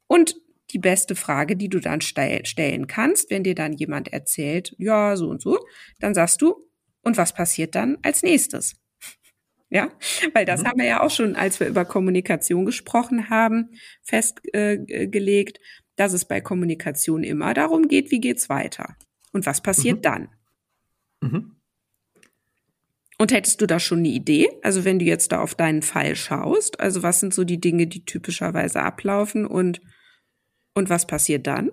[0.07, 0.35] Und
[0.71, 5.29] die beste Frage, die du dann stellen kannst, wenn dir dann jemand erzählt, ja, so
[5.29, 5.59] und so,
[5.99, 6.55] dann sagst du,
[7.01, 8.75] und was passiert dann als nächstes?
[9.69, 9.91] Ja,
[10.33, 10.67] weil das mhm.
[10.67, 13.71] haben wir ja auch schon, als wir über Kommunikation gesprochen haben,
[14.03, 15.61] festgelegt, äh,
[15.95, 18.95] dass es bei Kommunikation immer darum geht, wie geht's weiter?
[19.31, 20.01] Und was passiert mhm.
[20.01, 20.29] dann?
[21.21, 21.55] Mhm.
[23.17, 24.49] Und hättest du da schon eine Idee?
[24.61, 27.87] Also wenn du jetzt da auf deinen Fall schaust, also was sind so die Dinge,
[27.87, 29.81] die typischerweise ablaufen und,
[30.73, 31.71] und was passiert dann?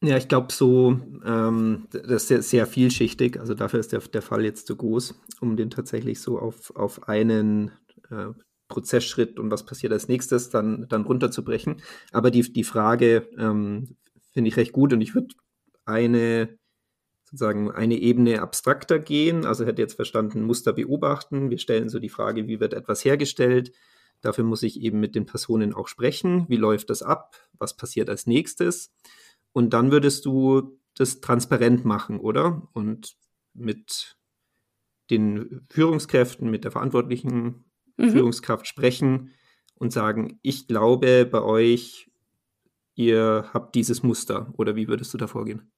[0.00, 3.40] Ja, ich glaube so, ähm, das ist sehr, sehr, vielschichtig.
[3.40, 7.08] Also dafür ist der, der Fall jetzt zu groß, um den tatsächlich so auf, auf
[7.08, 7.72] einen
[8.10, 8.28] äh,
[8.68, 11.82] Prozessschritt und was passiert als nächstes dann, dann runterzubrechen.
[12.12, 13.96] Aber die, die Frage ähm,
[14.32, 15.34] finde ich recht gut und ich würde
[15.84, 16.58] eine
[17.24, 19.44] sozusagen eine Ebene abstrakter gehen.
[19.44, 21.50] Also hätte jetzt verstanden, Muster beobachten.
[21.50, 23.72] Wir stellen so die Frage, wie wird etwas hergestellt?
[24.20, 26.46] Dafür muss ich eben mit den Personen auch sprechen.
[26.48, 27.36] Wie läuft das ab?
[27.58, 28.92] Was passiert als nächstes?
[29.52, 32.68] Und dann würdest du das transparent machen, oder?
[32.72, 33.16] Und
[33.54, 34.16] mit
[35.10, 37.64] den Führungskräften, mit der verantwortlichen
[37.96, 38.10] mhm.
[38.10, 39.32] Führungskraft sprechen
[39.74, 42.10] und sagen, ich glaube, bei euch,
[42.94, 44.52] ihr habt dieses Muster.
[44.56, 45.70] Oder wie würdest du da vorgehen?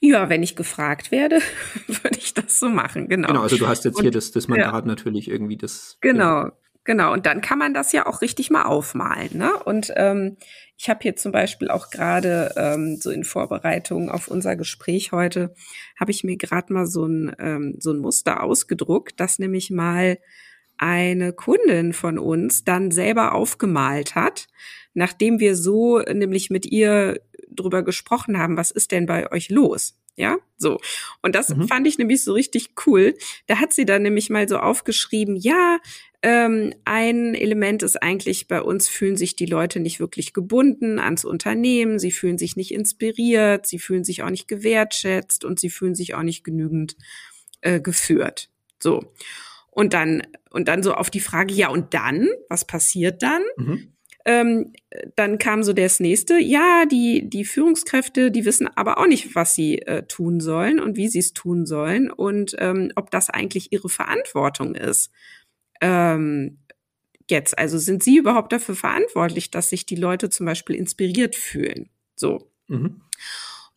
[0.00, 1.40] Ja, wenn ich gefragt werde,
[1.86, 3.28] würde ich das so machen, genau.
[3.28, 4.88] Genau, also du hast jetzt und, hier das, das Mandat ja.
[4.88, 5.98] natürlich irgendwie das.
[6.00, 6.52] Genau, ja.
[6.86, 7.12] Genau.
[7.12, 9.36] Und dann kann man das ja auch richtig mal aufmalen.
[9.36, 9.52] Ne?
[9.64, 10.38] Und ähm,
[10.78, 15.54] ich habe hier zum Beispiel auch gerade ähm, so in Vorbereitung auf unser Gespräch heute,
[15.98, 20.18] habe ich mir gerade mal so ein, ähm, so ein Muster ausgedruckt, das nämlich mal
[20.78, 24.46] eine Kundin von uns dann selber aufgemalt hat,
[24.92, 29.98] nachdem wir so nämlich mit ihr drüber gesprochen haben, was ist denn bei euch los?
[30.16, 30.78] Ja, so.
[31.22, 31.68] Und das mhm.
[31.68, 33.14] fand ich nämlich so richtig cool.
[33.46, 35.78] Da hat sie dann nämlich mal so aufgeschrieben, ja,
[36.26, 41.24] ähm, ein Element ist eigentlich, bei uns fühlen sich die Leute nicht wirklich gebunden ans
[41.24, 45.94] Unternehmen, sie fühlen sich nicht inspiriert, sie fühlen sich auch nicht gewertschätzt und sie fühlen
[45.94, 46.96] sich auch nicht genügend
[47.60, 48.50] äh, geführt.
[48.82, 49.04] So.
[49.70, 52.28] Und dann, und dann so auf die Frage, ja, und dann?
[52.48, 53.42] Was passiert dann?
[53.56, 53.92] Mhm.
[54.24, 54.72] Ähm,
[55.14, 59.54] dann kam so das nächste, ja, die, die Führungskräfte, die wissen aber auch nicht, was
[59.54, 63.70] sie äh, tun sollen und wie sie es tun sollen und ähm, ob das eigentlich
[63.70, 65.12] ihre Verantwortung ist.
[65.80, 66.58] Ähm,
[67.30, 71.88] jetzt, also sind sie überhaupt dafür verantwortlich, dass sich die Leute zum Beispiel inspiriert fühlen?
[72.16, 72.50] So.
[72.68, 73.02] Mhm.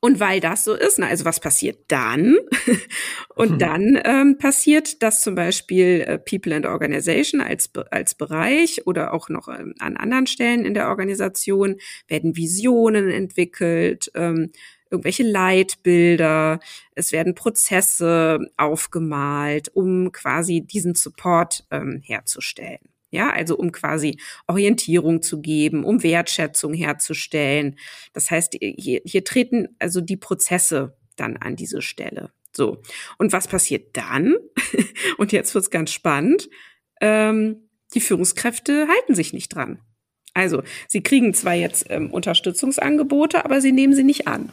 [0.01, 2.37] Und weil das so ist, na, also was passiert dann?
[3.35, 3.57] und mhm.
[3.59, 9.27] dann ähm, passiert, dass zum Beispiel äh, People and Organization als, als Bereich oder auch
[9.27, 11.75] noch ähm, an anderen Stellen in der Organisation
[12.07, 14.51] werden Visionen entwickelt, ähm,
[14.89, 16.59] irgendwelche Leitbilder,
[16.95, 22.79] es werden Prozesse aufgemalt, um quasi diesen Support ähm, herzustellen.
[23.11, 27.77] Ja, also um quasi Orientierung zu geben, um Wertschätzung herzustellen.
[28.13, 32.31] Das heißt, hier, hier treten also die Prozesse dann an diese Stelle.
[32.55, 32.81] So.
[33.17, 34.35] Und was passiert dann?
[35.17, 36.49] Und jetzt wird's ganz spannend.
[37.01, 39.79] Ähm, die Führungskräfte halten sich nicht dran.
[40.33, 44.51] Also, sie kriegen zwar jetzt ähm, Unterstützungsangebote, aber sie nehmen sie nicht an.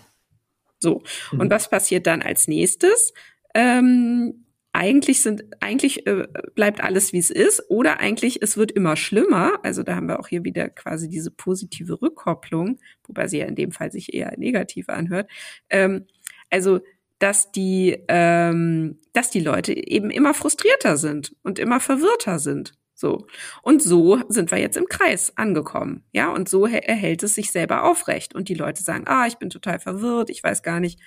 [0.78, 1.02] So.
[1.32, 1.40] Mhm.
[1.40, 3.12] Und was passiert dann als nächstes?
[3.54, 8.96] Ähm, eigentlich sind, eigentlich äh, bleibt alles wie es ist oder eigentlich es wird immer
[8.96, 9.58] schlimmer.
[9.62, 13.54] Also da haben wir auch hier wieder quasi diese positive Rückkopplung, wobei sie ja in
[13.54, 15.30] dem Fall sich eher negativ anhört.
[15.70, 16.06] Ähm,
[16.50, 16.80] also
[17.18, 22.74] dass die, ähm, dass die Leute eben immer frustrierter sind und immer verwirrter sind.
[22.96, 23.26] So.
[23.62, 26.02] Und so sind wir jetzt im Kreis angekommen.
[26.12, 28.34] Ja, und so erhält es sich selber aufrecht.
[28.34, 30.98] Und die Leute sagen, ah, ich bin total verwirrt, ich weiß gar nicht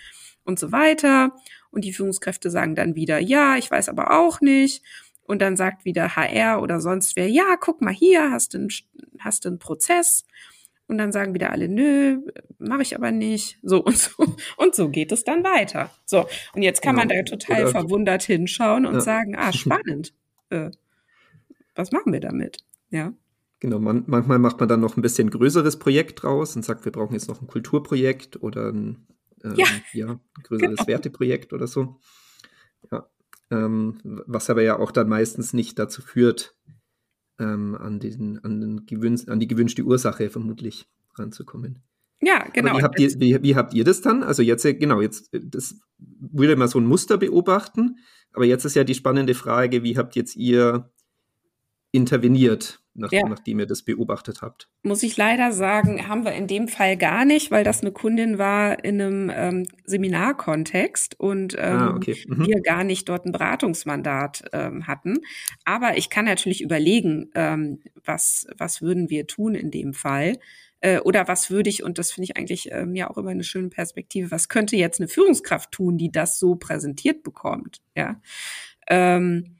[0.45, 1.34] und so weiter.
[1.71, 4.84] Und die Führungskräfte sagen dann wieder, ja, ich weiß aber auch nicht.
[5.23, 8.69] Und dann sagt wieder HR oder sonst wer, ja, guck mal hier, hast du einen,
[9.19, 10.25] hast du einen Prozess.
[10.88, 12.19] Und dann sagen wieder alle, nö,
[12.58, 13.60] mache ich aber nicht.
[13.62, 14.25] So und so.
[14.58, 15.91] Und so geht es dann weiter.
[16.06, 16.28] So.
[16.54, 17.08] Und jetzt kann genau.
[17.08, 19.02] man da total oder verwundert hinschauen und ja.
[19.02, 20.13] sagen, ah, spannend.
[20.49, 20.71] äh,
[21.75, 22.58] was machen wir damit?
[22.89, 23.13] Ja.
[23.60, 26.91] Genau, man, manchmal macht man dann noch ein bisschen größeres Projekt draus und sagt, wir
[26.91, 29.08] brauchen jetzt noch ein Kulturprojekt oder ein
[29.43, 29.65] ähm, ja.
[29.93, 30.88] ja, ein größeres genau.
[30.88, 31.99] Werteprojekt oder so.
[32.91, 33.10] Ja.
[33.51, 36.55] Ähm, was aber ja auch dann meistens nicht dazu führt,
[37.39, 41.84] ähm, an, den, an, den gewünsch, an die gewünschte Ursache vermutlich ranzukommen.
[42.21, 42.77] Ja, genau.
[42.77, 44.23] wie habt, ihr, wie, wie, habt ihr das dann?
[44.23, 47.97] Also jetzt, genau, jetzt, das würde man so ein Muster beobachten,
[48.34, 50.91] aber jetzt ist ja die spannende Frage, wie habt jetzt ihr
[51.91, 52.80] interveniert?
[52.99, 53.28] nach, ja.
[53.28, 54.69] nachdem ihr das beobachtet habt?
[54.84, 58.38] Muss ich leider sagen, haben wir in dem Fall gar nicht, weil das eine Kundin
[58.38, 62.17] war in einem ähm, Seminarkontext und ähm, ah, okay.
[62.28, 62.45] mhm.
[62.45, 65.19] wir gar nicht dort ein Beratungsmandat ähm, hatten.
[65.65, 70.38] Aber ich kann natürlich überlegen, ähm, was, was würden wir tun in dem Fall
[70.82, 73.43] äh, oder was würde ich, und das finde ich eigentlich ähm, ja auch immer eine
[73.43, 77.82] schöne Perspektive, was könnte jetzt eine Führungskraft tun, die das so präsentiert bekommt?
[77.95, 78.21] Ja.
[78.88, 79.59] Ähm,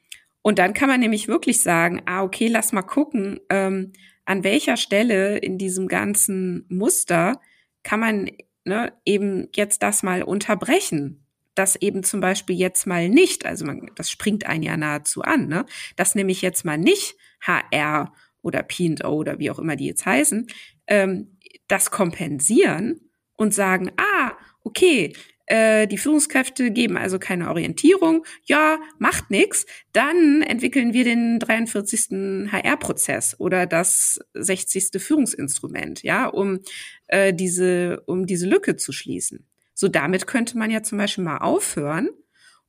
[0.50, 3.94] und dann kann man nämlich wirklich sagen, ah, okay, lass mal gucken, ähm,
[4.26, 7.40] an welcher Stelle in diesem ganzen Muster
[7.84, 8.32] kann man
[8.66, 11.24] ne, eben jetzt das mal unterbrechen.
[11.54, 15.50] Das eben zum Beispiel jetzt mal nicht, also man, das springt ein ja nahezu an,
[15.50, 15.68] ne?
[15.98, 20.48] dass nämlich jetzt mal nicht HR oder P&O oder wie auch immer die jetzt heißen,
[20.88, 23.02] ähm, das kompensieren
[23.38, 24.32] und sagen, ah,
[24.64, 25.14] okay,
[25.50, 32.52] äh, die Führungskräfte geben also keine Orientierung, ja, macht nichts, dann entwickeln wir den 43.
[32.52, 35.02] HR-Prozess oder das 60.
[35.02, 36.60] Führungsinstrument, ja, um
[37.08, 39.46] äh, diese, um diese Lücke zu schließen.
[39.74, 42.10] So damit könnte man ja zum Beispiel mal aufhören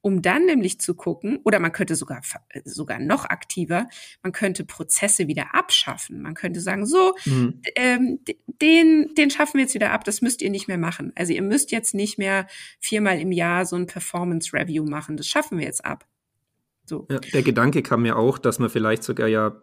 [0.02, 2.22] um dann nämlich zu gucken, oder man könnte sogar,
[2.64, 3.88] sogar noch aktiver,
[4.22, 6.22] man könnte Prozesse wieder abschaffen.
[6.22, 7.60] Man könnte sagen, so, mhm.
[7.76, 11.12] ähm, den, den schaffen wir jetzt wieder ab, das müsst ihr nicht mehr machen.
[11.16, 12.46] Also ihr müsst jetzt nicht mehr
[12.78, 16.06] viermal im Jahr so ein Performance Review machen, das schaffen wir jetzt ab.
[16.84, 17.06] So.
[17.10, 19.62] Ja, der Gedanke kam mir auch, dass man vielleicht sogar ja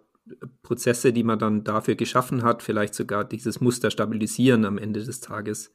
[0.62, 5.20] Prozesse, die man dann dafür geschaffen hat, vielleicht sogar dieses Muster stabilisieren am Ende des
[5.20, 5.74] Tages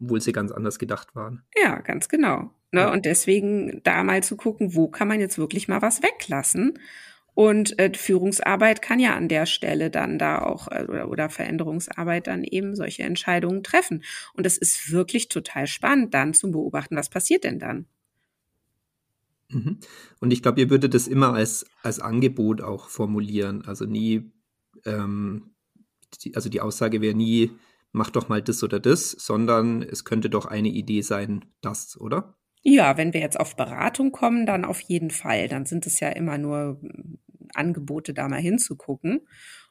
[0.00, 1.42] obwohl sie ganz anders gedacht waren.
[1.60, 2.50] Ja, ganz genau.
[2.72, 2.80] Ne?
[2.80, 2.92] Ja.
[2.92, 6.78] Und deswegen da mal zu gucken, wo kann man jetzt wirklich mal was weglassen.
[7.34, 12.28] Und äh, Führungsarbeit kann ja an der Stelle dann da auch äh, oder, oder Veränderungsarbeit
[12.28, 14.04] dann eben solche Entscheidungen treffen.
[14.34, 17.86] Und es ist wirklich total spannend, dann zu beobachten, was passiert denn dann.
[19.48, 19.78] Mhm.
[20.20, 23.64] Und ich glaube, ihr würdet das immer als, als Angebot auch formulieren.
[23.66, 24.30] Also nie,
[24.84, 25.54] ähm,
[26.22, 27.50] die, also die Aussage wäre nie,
[27.94, 32.36] mach doch mal das oder das, sondern es könnte doch eine Idee sein, das, oder?
[32.62, 35.48] Ja, wenn wir jetzt auf Beratung kommen, dann auf jeden Fall.
[35.48, 36.80] Dann sind es ja immer nur
[37.54, 39.26] Angebote, da mal hinzugucken.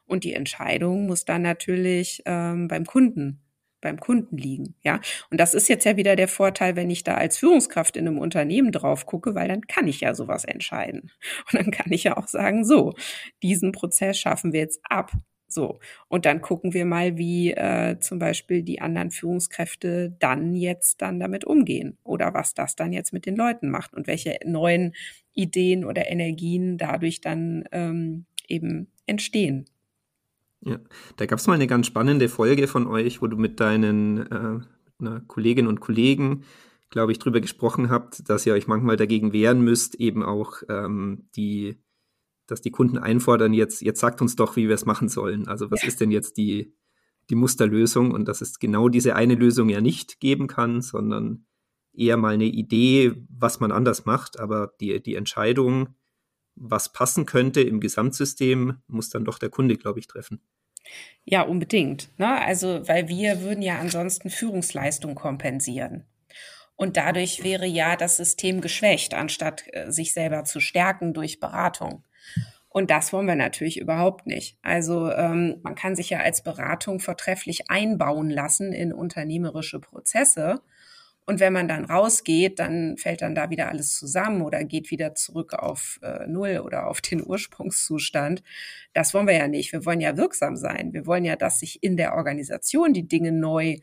[0.06, 3.44] Und die Entscheidung muss dann natürlich ähm, beim Kunden
[3.84, 4.98] beim Kunden liegen, ja.
[5.30, 8.18] Und das ist jetzt ja wieder der Vorteil, wenn ich da als Führungskraft in einem
[8.18, 11.12] Unternehmen drauf gucke, weil dann kann ich ja sowas entscheiden.
[11.52, 12.94] Und dann kann ich ja auch sagen, so,
[13.42, 15.12] diesen Prozess schaffen wir jetzt ab.
[15.54, 21.00] So, und dann gucken wir mal, wie äh, zum Beispiel die anderen Führungskräfte dann jetzt
[21.00, 24.94] dann damit umgehen oder was das dann jetzt mit den Leuten macht und welche neuen
[25.32, 29.66] Ideen oder Energien dadurch dann ähm, eben entstehen.
[30.62, 30.80] Ja,
[31.18, 34.64] da gab es mal eine ganz spannende Folge von euch, wo du mit deinen
[34.98, 36.42] äh, Kolleginnen und Kollegen,
[36.90, 41.28] glaube ich, darüber gesprochen habt, dass ihr euch manchmal dagegen wehren müsst, eben auch ähm,
[41.36, 41.76] die,
[42.46, 45.48] dass die Kunden einfordern, jetzt, jetzt sagt uns doch, wie wir es machen sollen.
[45.48, 46.74] Also was ist denn jetzt die,
[47.30, 51.46] die Musterlösung und dass es genau diese eine Lösung ja nicht geben kann, sondern
[51.96, 55.94] eher mal eine Idee, was man anders macht, aber die, die Entscheidung,
[56.56, 60.40] was passen könnte im Gesamtsystem, muss dann doch der Kunde, glaube ich, treffen.
[61.24, 62.10] Ja, unbedingt.
[62.18, 62.40] Ne?
[62.40, 66.04] Also, weil wir würden ja ansonsten Führungsleistung kompensieren.
[66.76, 72.04] Und dadurch wäre ja das System geschwächt, anstatt äh, sich selber zu stärken durch Beratung.
[72.68, 74.58] Und das wollen wir natürlich überhaupt nicht.
[74.62, 80.60] Also ähm, man kann sich ja als Beratung vortrefflich einbauen lassen in unternehmerische Prozesse
[81.26, 85.14] und wenn man dann rausgeht, dann fällt dann da wieder alles zusammen oder geht wieder
[85.14, 88.42] zurück auf äh, Null oder auf den Ursprungszustand.
[88.92, 89.72] Das wollen wir ja nicht.
[89.72, 90.92] Wir wollen ja wirksam sein.
[90.92, 93.78] Wir wollen ja, dass sich in der Organisation die Dinge neu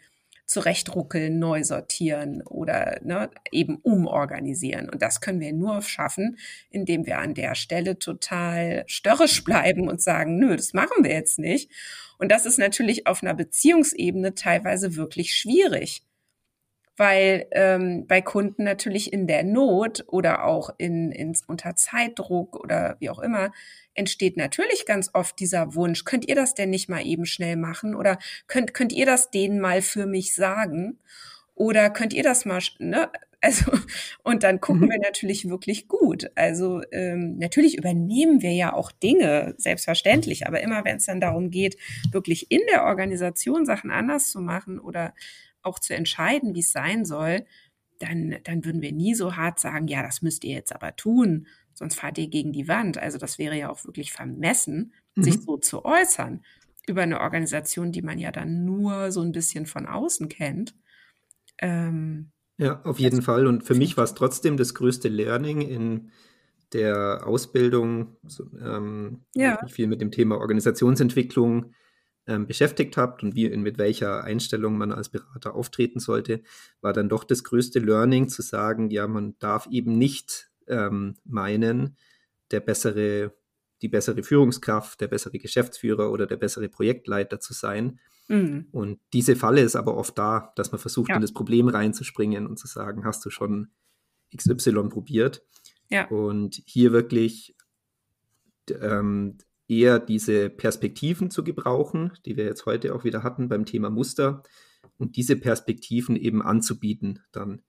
[0.52, 4.90] zurechtruckeln, neu sortieren oder ne, eben umorganisieren.
[4.90, 6.38] Und das können wir nur schaffen,
[6.70, 11.40] indem wir an der Stelle total störrisch bleiben und sagen, nö, das machen wir jetzt
[11.40, 11.72] nicht.
[12.18, 16.04] Und das ist natürlich auf einer Beziehungsebene teilweise wirklich schwierig
[16.98, 22.98] weil ähm, bei Kunden natürlich in der Not oder auch in, in, unter Zeitdruck oder
[23.00, 23.52] wie auch immer
[23.94, 27.96] entsteht natürlich ganz oft dieser Wunsch, könnt ihr das denn nicht mal eben schnell machen
[27.96, 31.00] oder könnt, könnt ihr das denen mal für mich sagen
[31.56, 33.10] oder könnt ihr das mal, ne?
[33.44, 33.72] Also,
[34.22, 34.92] und dann gucken mhm.
[34.92, 36.30] wir natürlich wirklich gut.
[36.36, 41.50] Also, ähm, natürlich übernehmen wir ja auch Dinge, selbstverständlich, aber immer wenn es dann darum
[41.50, 41.76] geht,
[42.12, 45.16] wirklich in der Organisation Sachen anders zu machen oder
[45.64, 47.46] auch zu entscheiden, wie es sein soll,
[48.00, 51.48] dann, dann würden wir nie so hart sagen, ja, das müsst ihr jetzt aber tun,
[51.74, 52.98] sonst fahrt ihr gegen die Wand.
[52.98, 55.24] Also das wäre ja auch wirklich vermessen, mhm.
[55.24, 56.44] sich so zu äußern
[56.88, 60.76] über eine Organisation, die man ja dann nur so ein bisschen von außen kennt.
[61.60, 63.48] Ähm, ja, auf jeden Fall.
[63.48, 66.12] Und für mich war es trotzdem das größte Learning in
[66.74, 68.18] der Ausbildung,
[68.60, 69.60] ähm, ja.
[69.68, 71.74] viel mit dem Thema Organisationsentwicklung
[72.28, 76.42] ähm, beschäftigt habt und wie, mit welcher Einstellung man als Berater auftreten sollte,
[76.82, 81.98] war dann doch das größte Learning zu sagen, ja, man darf eben nicht ähm, meinen,
[82.52, 83.34] der bessere,
[83.82, 88.00] die bessere Führungskraft, der bessere Geschäftsführer oder der bessere Projektleiter zu sein.
[88.28, 88.68] Mhm.
[88.72, 91.16] Und diese Falle ist aber oft da, dass man versucht, ja.
[91.16, 93.72] in das Problem reinzuspringen und zu sagen, hast du schon
[94.36, 95.44] XY probiert?
[95.90, 96.08] Ja.
[96.08, 97.56] Und hier wirklich
[98.80, 99.38] ähm,
[99.72, 104.44] eher diese Perspektiven zu gebrauchen, die wir jetzt heute auch wieder hatten beim Thema Muster,
[104.98, 107.62] und diese Perspektiven eben anzubieten, dann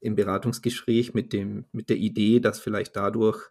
[0.00, 3.50] im Beratungsgespräch mit, dem, mit der Idee, dass vielleicht dadurch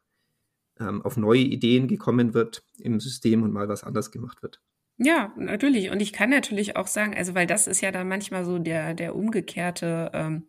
[0.80, 4.62] ähm, auf neue Ideen gekommen wird im System und mal was anders gemacht wird.
[4.98, 5.92] Ja, natürlich.
[5.92, 8.94] Und ich kann natürlich auch sagen, also weil das ist ja dann manchmal so der,
[8.94, 10.44] der umgekehrte ähm,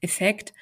[0.00, 0.54] Effekt,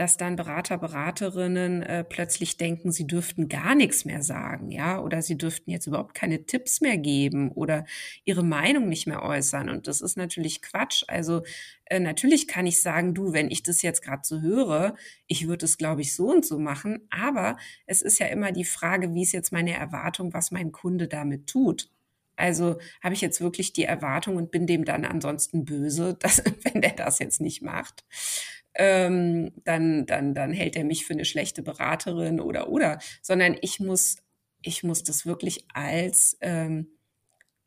[0.00, 5.20] dass dann Berater, Beraterinnen äh, plötzlich denken, sie dürften gar nichts mehr sagen, ja, oder
[5.20, 7.84] sie dürften jetzt überhaupt keine Tipps mehr geben oder
[8.24, 9.68] ihre Meinung nicht mehr äußern.
[9.68, 11.04] Und das ist natürlich Quatsch.
[11.06, 11.42] Also
[11.84, 14.94] äh, natürlich kann ich sagen, du, wenn ich das jetzt gerade so höre,
[15.26, 17.06] ich würde es, glaube ich, so und so machen.
[17.10, 21.08] Aber es ist ja immer die Frage, wie ist jetzt meine Erwartung, was mein Kunde
[21.08, 21.90] damit tut.
[22.36, 26.80] Also habe ich jetzt wirklich die Erwartung und bin dem dann ansonsten böse, dass, wenn
[26.80, 28.02] der das jetzt nicht macht
[28.74, 33.80] ähm, dann, dann, dann hält er mich für eine schlechte Beraterin oder oder, sondern ich
[33.80, 34.16] muss,
[34.62, 36.88] ich muss das wirklich als, ähm,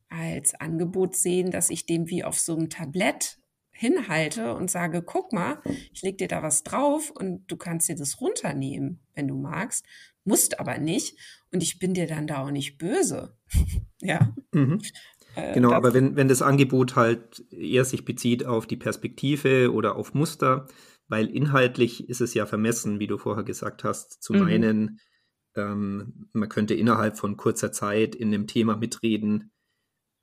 [0.09, 3.39] als Angebot sehen, dass ich dem wie auf so einem Tablett
[3.71, 5.59] hinhalte und sage, guck mal,
[5.91, 9.85] ich leg dir da was drauf und du kannst dir das runternehmen, wenn du magst,
[10.23, 11.17] musst aber nicht
[11.51, 13.35] und ich bin dir dann da auch nicht böse.
[14.01, 14.33] ja.
[14.53, 14.79] Mhm.
[15.35, 19.95] Äh, genau, aber wenn, wenn das Angebot halt eher sich bezieht auf die Perspektive oder
[19.95, 20.67] auf Muster,
[21.07, 24.39] weil inhaltlich ist es ja vermessen, wie du vorher gesagt hast, zu mhm.
[24.39, 24.99] meinen,
[25.55, 29.51] ähm, man könnte innerhalb von kurzer Zeit in einem Thema mitreden,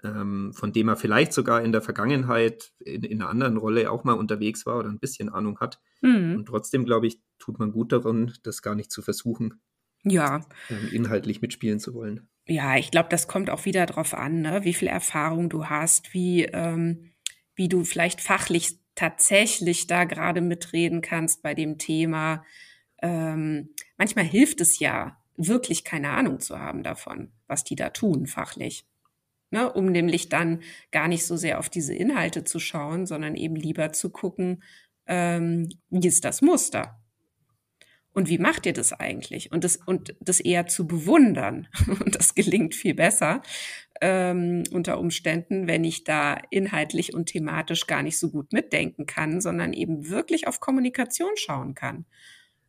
[0.02, 4.04] ähm, von dem er vielleicht sogar in der Vergangenheit in, in, einer anderen Rolle auch
[4.04, 5.80] mal unterwegs war oder ein bisschen Ahnung hat.
[6.00, 6.36] Mhm.
[6.36, 9.60] Und trotzdem, glaube ich, tut man gut daran, das gar nicht zu versuchen.
[10.02, 10.40] Ja.
[10.70, 12.28] ähm, inhaltlich mitspielen zu wollen.
[12.46, 14.64] Ja, ich glaube, das kommt auch wieder darauf an, ne?
[14.64, 17.12] wie viel Erfahrung du hast, wie, ähm,
[17.54, 22.44] wie du vielleicht fachlich tatsächlich da gerade mitreden kannst bei dem Thema.
[23.02, 28.26] Ähm, manchmal hilft es ja, wirklich keine Ahnung zu haben davon, was die da tun
[28.26, 28.84] fachlich.
[29.50, 29.72] Ne?
[29.72, 30.62] Um nämlich dann
[30.92, 34.62] gar nicht so sehr auf diese Inhalte zu schauen, sondern eben lieber zu gucken,
[35.06, 37.00] ähm, wie ist das Muster?
[38.12, 39.52] Und wie macht ihr das eigentlich?
[39.52, 41.68] Und das, und das eher zu bewundern.
[41.86, 43.40] Und das gelingt viel besser
[44.00, 49.40] ähm, unter Umständen, wenn ich da inhaltlich und thematisch gar nicht so gut mitdenken kann,
[49.40, 52.06] sondern eben wirklich auf Kommunikation schauen kann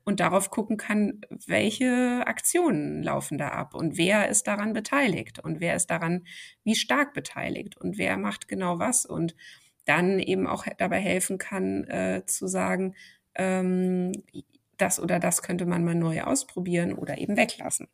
[0.03, 5.59] und darauf gucken kann, welche Aktionen laufen da ab und wer ist daran beteiligt und
[5.59, 6.25] wer ist daran
[6.63, 9.35] wie stark beteiligt und wer macht genau was und
[9.85, 12.95] dann eben auch dabei helfen kann äh, zu sagen,
[13.35, 14.11] ähm,
[14.77, 17.87] das oder das könnte man mal neu ausprobieren oder eben weglassen.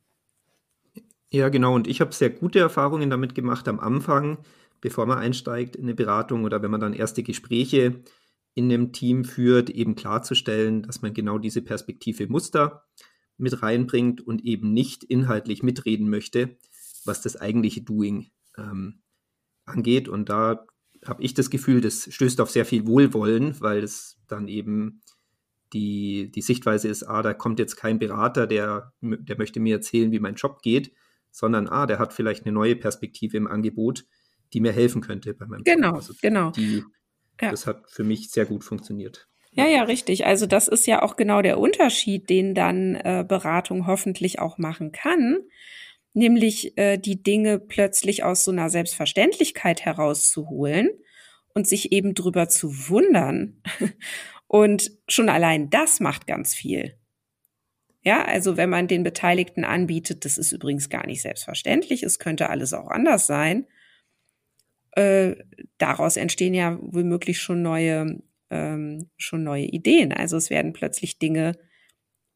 [1.31, 1.75] Ja, genau.
[1.75, 4.37] Und ich habe sehr gute Erfahrungen damit gemacht am Anfang,
[4.79, 8.01] bevor man einsteigt in eine Beratung oder wenn man dann erste Gespräche
[8.53, 12.85] in einem Team führt, eben klarzustellen, dass man genau diese Perspektive Muster
[13.37, 16.57] mit reinbringt und eben nicht inhaltlich mitreden möchte,
[17.05, 19.01] was das eigentliche Doing ähm,
[19.65, 20.09] angeht.
[20.09, 20.65] Und da
[21.05, 25.01] habe ich das Gefühl, das stößt auf sehr viel Wohlwollen, weil es dann eben
[25.73, 30.11] die, die Sichtweise ist, ah, da kommt jetzt kein Berater, der, der möchte mir erzählen,
[30.11, 30.93] wie mein Job geht,
[31.31, 34.05] sondern ah, der hat vielleicht eine neue Perspektive im Angebot,
[34.53, 35.93] die mir helfen könnte bei meinem genau.
[35.93, 36.51] Also genau.
[36.51, 36.83] Die,
[37.41, 37.51] ja.
[37.51, 39.27] Das hat für mich sehr gut funktioniert.
[39.51, 40.25] Ja, ja, richtig.
[40.25, 44.91] Also das ist ja auch genau der Unterschied, den dann äh, Beratung hoffentlich auch machen
[44.91, 45.39] kann,
[46.13, 50.89] nämlich äh, die Dinge plötzlich aus so einer Selbstverständlichkeit herauszuholen
[51.53, 53.61] und sich eben drüber zu wundern
[54.47, 56.97] Und schon allein das macht ganz viel.
[58.07, 62.49] Ja, also wenn man den Beteiligten anbietet, das ist übrigens gar nicht selbstverständlich, es könnte
[62.49, 63.67] alles auch anders sein.
[64.91, 65.35] Äh,
[65.77, 70.13] daraus entstehen ja womöglich schon neue, ähm, schon neue Ideen.
[70.13, 71.57] Also es werden plötzlich Dinge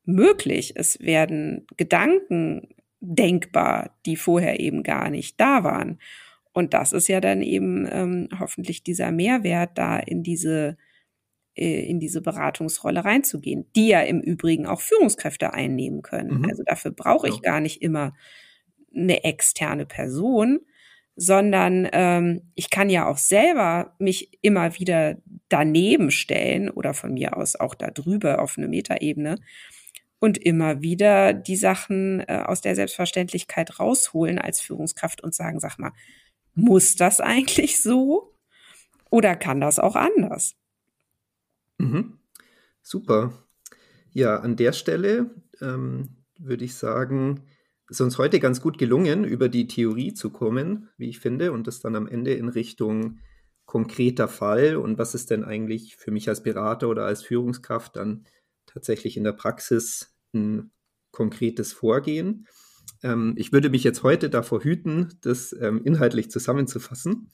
[0.03, 5.99] möglich, es werden Gedanken denkbar, die vorher eben gar nicht da waren.
[6.51, 10.75] Und das ist ja dann eben ähm, hoffentlich dieser Mehrwert, da in diese
[11.53, 16.39] in diese Beratungsrolle reinzugehen, die ja im Übrigen auch Führungskräfte einnehmen können.
[16.39, 16.49] Mhm.
[16.49, 17.41] Also dafür brauche ich ja.
[17.41, 18.13] gar nicht immer
[18.95, 20.59] eine externe Person,
[21.15, 25.17] sondern ähm, ich kann ja auch selber mich immer wieder
[25.49, 29.35] daneben stellen oder von mir aus auch da drüber auf eine Metaebene
[30.19, 35.77] und immer wieder die Sachen äh, aus der Selbstverständlichkeit rausholen als Führungskraft und sagen, sag
[35.77, 35.91] mal,
[36.53, 38.35] muss das eigentlich so
[39.09, 40.55] oder kann das auch anders?
[41.81, 42.19] Mhm.
[42.81, 43.33] Super.
[44.11, 46.09] Ja, an der Stelle ähm,
[46.39, 47.41] würde ich sagen,
[47.89, 51.67] ist uns heute ganz gut gelungen, über die Theorie zu kommen, wie ich finde, und
[51.67, 53.19] das dann am Ende in Richtung
[53.65, 58.25] konkreter Fall und was ist denn eigentlich für mich als Berater oder als Führungskraft dann
[58.65, 60.71] tatsächlich in der Praxis ein
[61.11, 62.47] konkretes Vorgehen.
[63.03, 67.31] Ähm, ich würde mich jetzt heute davor hüten, das ähm, inhaltlich zusammenzufassen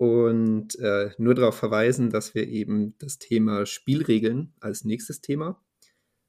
[0.00, 5.62] und äh, nur darauf verweisen, dass wir eben das Thema Spielregeln als nächstes Thema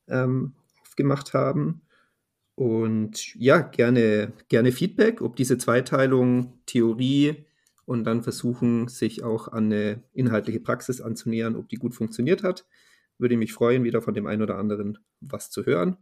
[0.09, 1.81] ähm, aufgemacht haben.
[2.55, 7.45] Und ja, gerne, gerne Feedback, ob diese Zweiteilung Theorie
[7.85, 12.65] und dann versuchen, sich auch an eine inhaltliche Praxis anzunähern, ob die gut funktioniert hat.
[13.19, 15.95] Würde mich freuen, wieder von dem einen oder anderen was zu hören.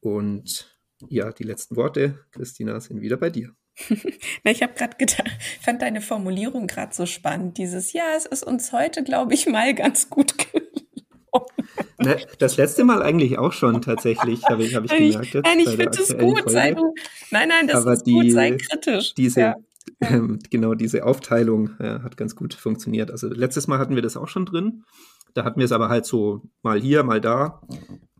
[0.00, 0.78] Und
[1.08, 3.54] ja, die letzten Worte, Christina, sind wieder bei dir.
[4.44, 7.58] Na, ich habe gerade gedacht, fand deine Formulierung gerade so spannend.
[7.58, 10.70] Dieses, ja, es ist uns heute, glaube ich, mal ganz gut gelungen.
[11.98, 15.34] Ne, das letzte Mal eigentlich auch schon tatsächlich, habe ich, hab ich gemerkt.
[15.34, 16.42] Jetzt nein, ich finde es gut.
[16.46, 16.94] Sei du,
[17.30, 19.14] nein, nein, das Aber ist die, gut, sei kritisch.
[19.14, 19.56] Diese, ja.
[20.00, 23.10] ähm, genau, diese Aufteilung ja, hat ganz gut funktioniert.
[23.10, 24.82] Also letztes Mal hatten wir das auch schon drin.
[25.34, 27.60] Da hatten wir es aber halt so mal hier, mal da.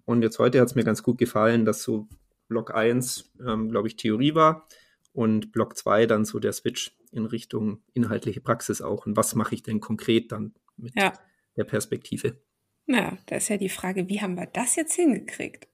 [0.04, 2.06] Und jetzt heute hat es mir ganz gut gefallen, dass so
[2.48, 4.66] Block 1, ähm, glaube ich, Theorie war
[5.12, 9.06] und Block 2 dann so der Switch in Richtung inhaltliche Praxis auch.
[9.06, 11.12] Und was mache ich denn konkret dann mit ja.
[11.56, 12.40] der Perspektive?
[12.86, 15.68] Na, da ist ja die Frage, wie haben wir das jetzt hingekriegt?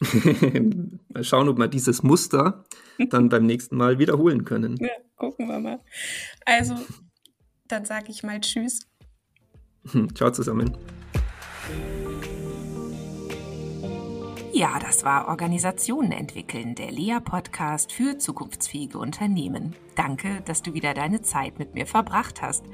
[1.08, 2.64] mal schauen, ob wir dieses Muster
[3.10, 4.76] dann beim nächsten Mal wiederholen können.
[4.78, 5.80] Ja, gucken wir mal.
[6.44, 6.76] Also,
[7.68, 8.80] dann sage ich mal Tschüss.
[10.14, 10.76] Ciao zusammen.
[14.56, 19.74] Ja, das war Organisationen entwickeln, der Lea-Podcast für zukunftsfähige Unternehmen.
[19.96, 22.64] Danke, dass du wieder deine Zeit mit mir verbracht hast.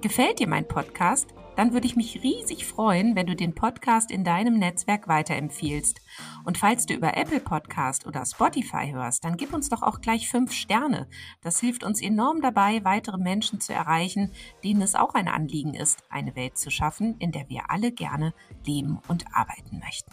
[0.00, 1.34] Gefällt dir mein Podcast?
[1.56, 6.00] dann würde ich mich riesig freuen, wenn du den Podcast in deinem Netzwerk weiterempfiehlst.
[6.44, 10.28] Und falls du über Apple Podcast oder Spotify hörst, dann gib uns doch auch gleich
[10.28, 11.08] fünf Sterne.
[11.40, 14.32] Das hilft uns enorm dabei, weitere Menschen zu erreichen,
[14.62, 18.34] denen es auch ein Anliegen ist, eine Welt zu schaffen, in der wir alle gerne
[18.66, 20.12] leben und arbeiten möchten.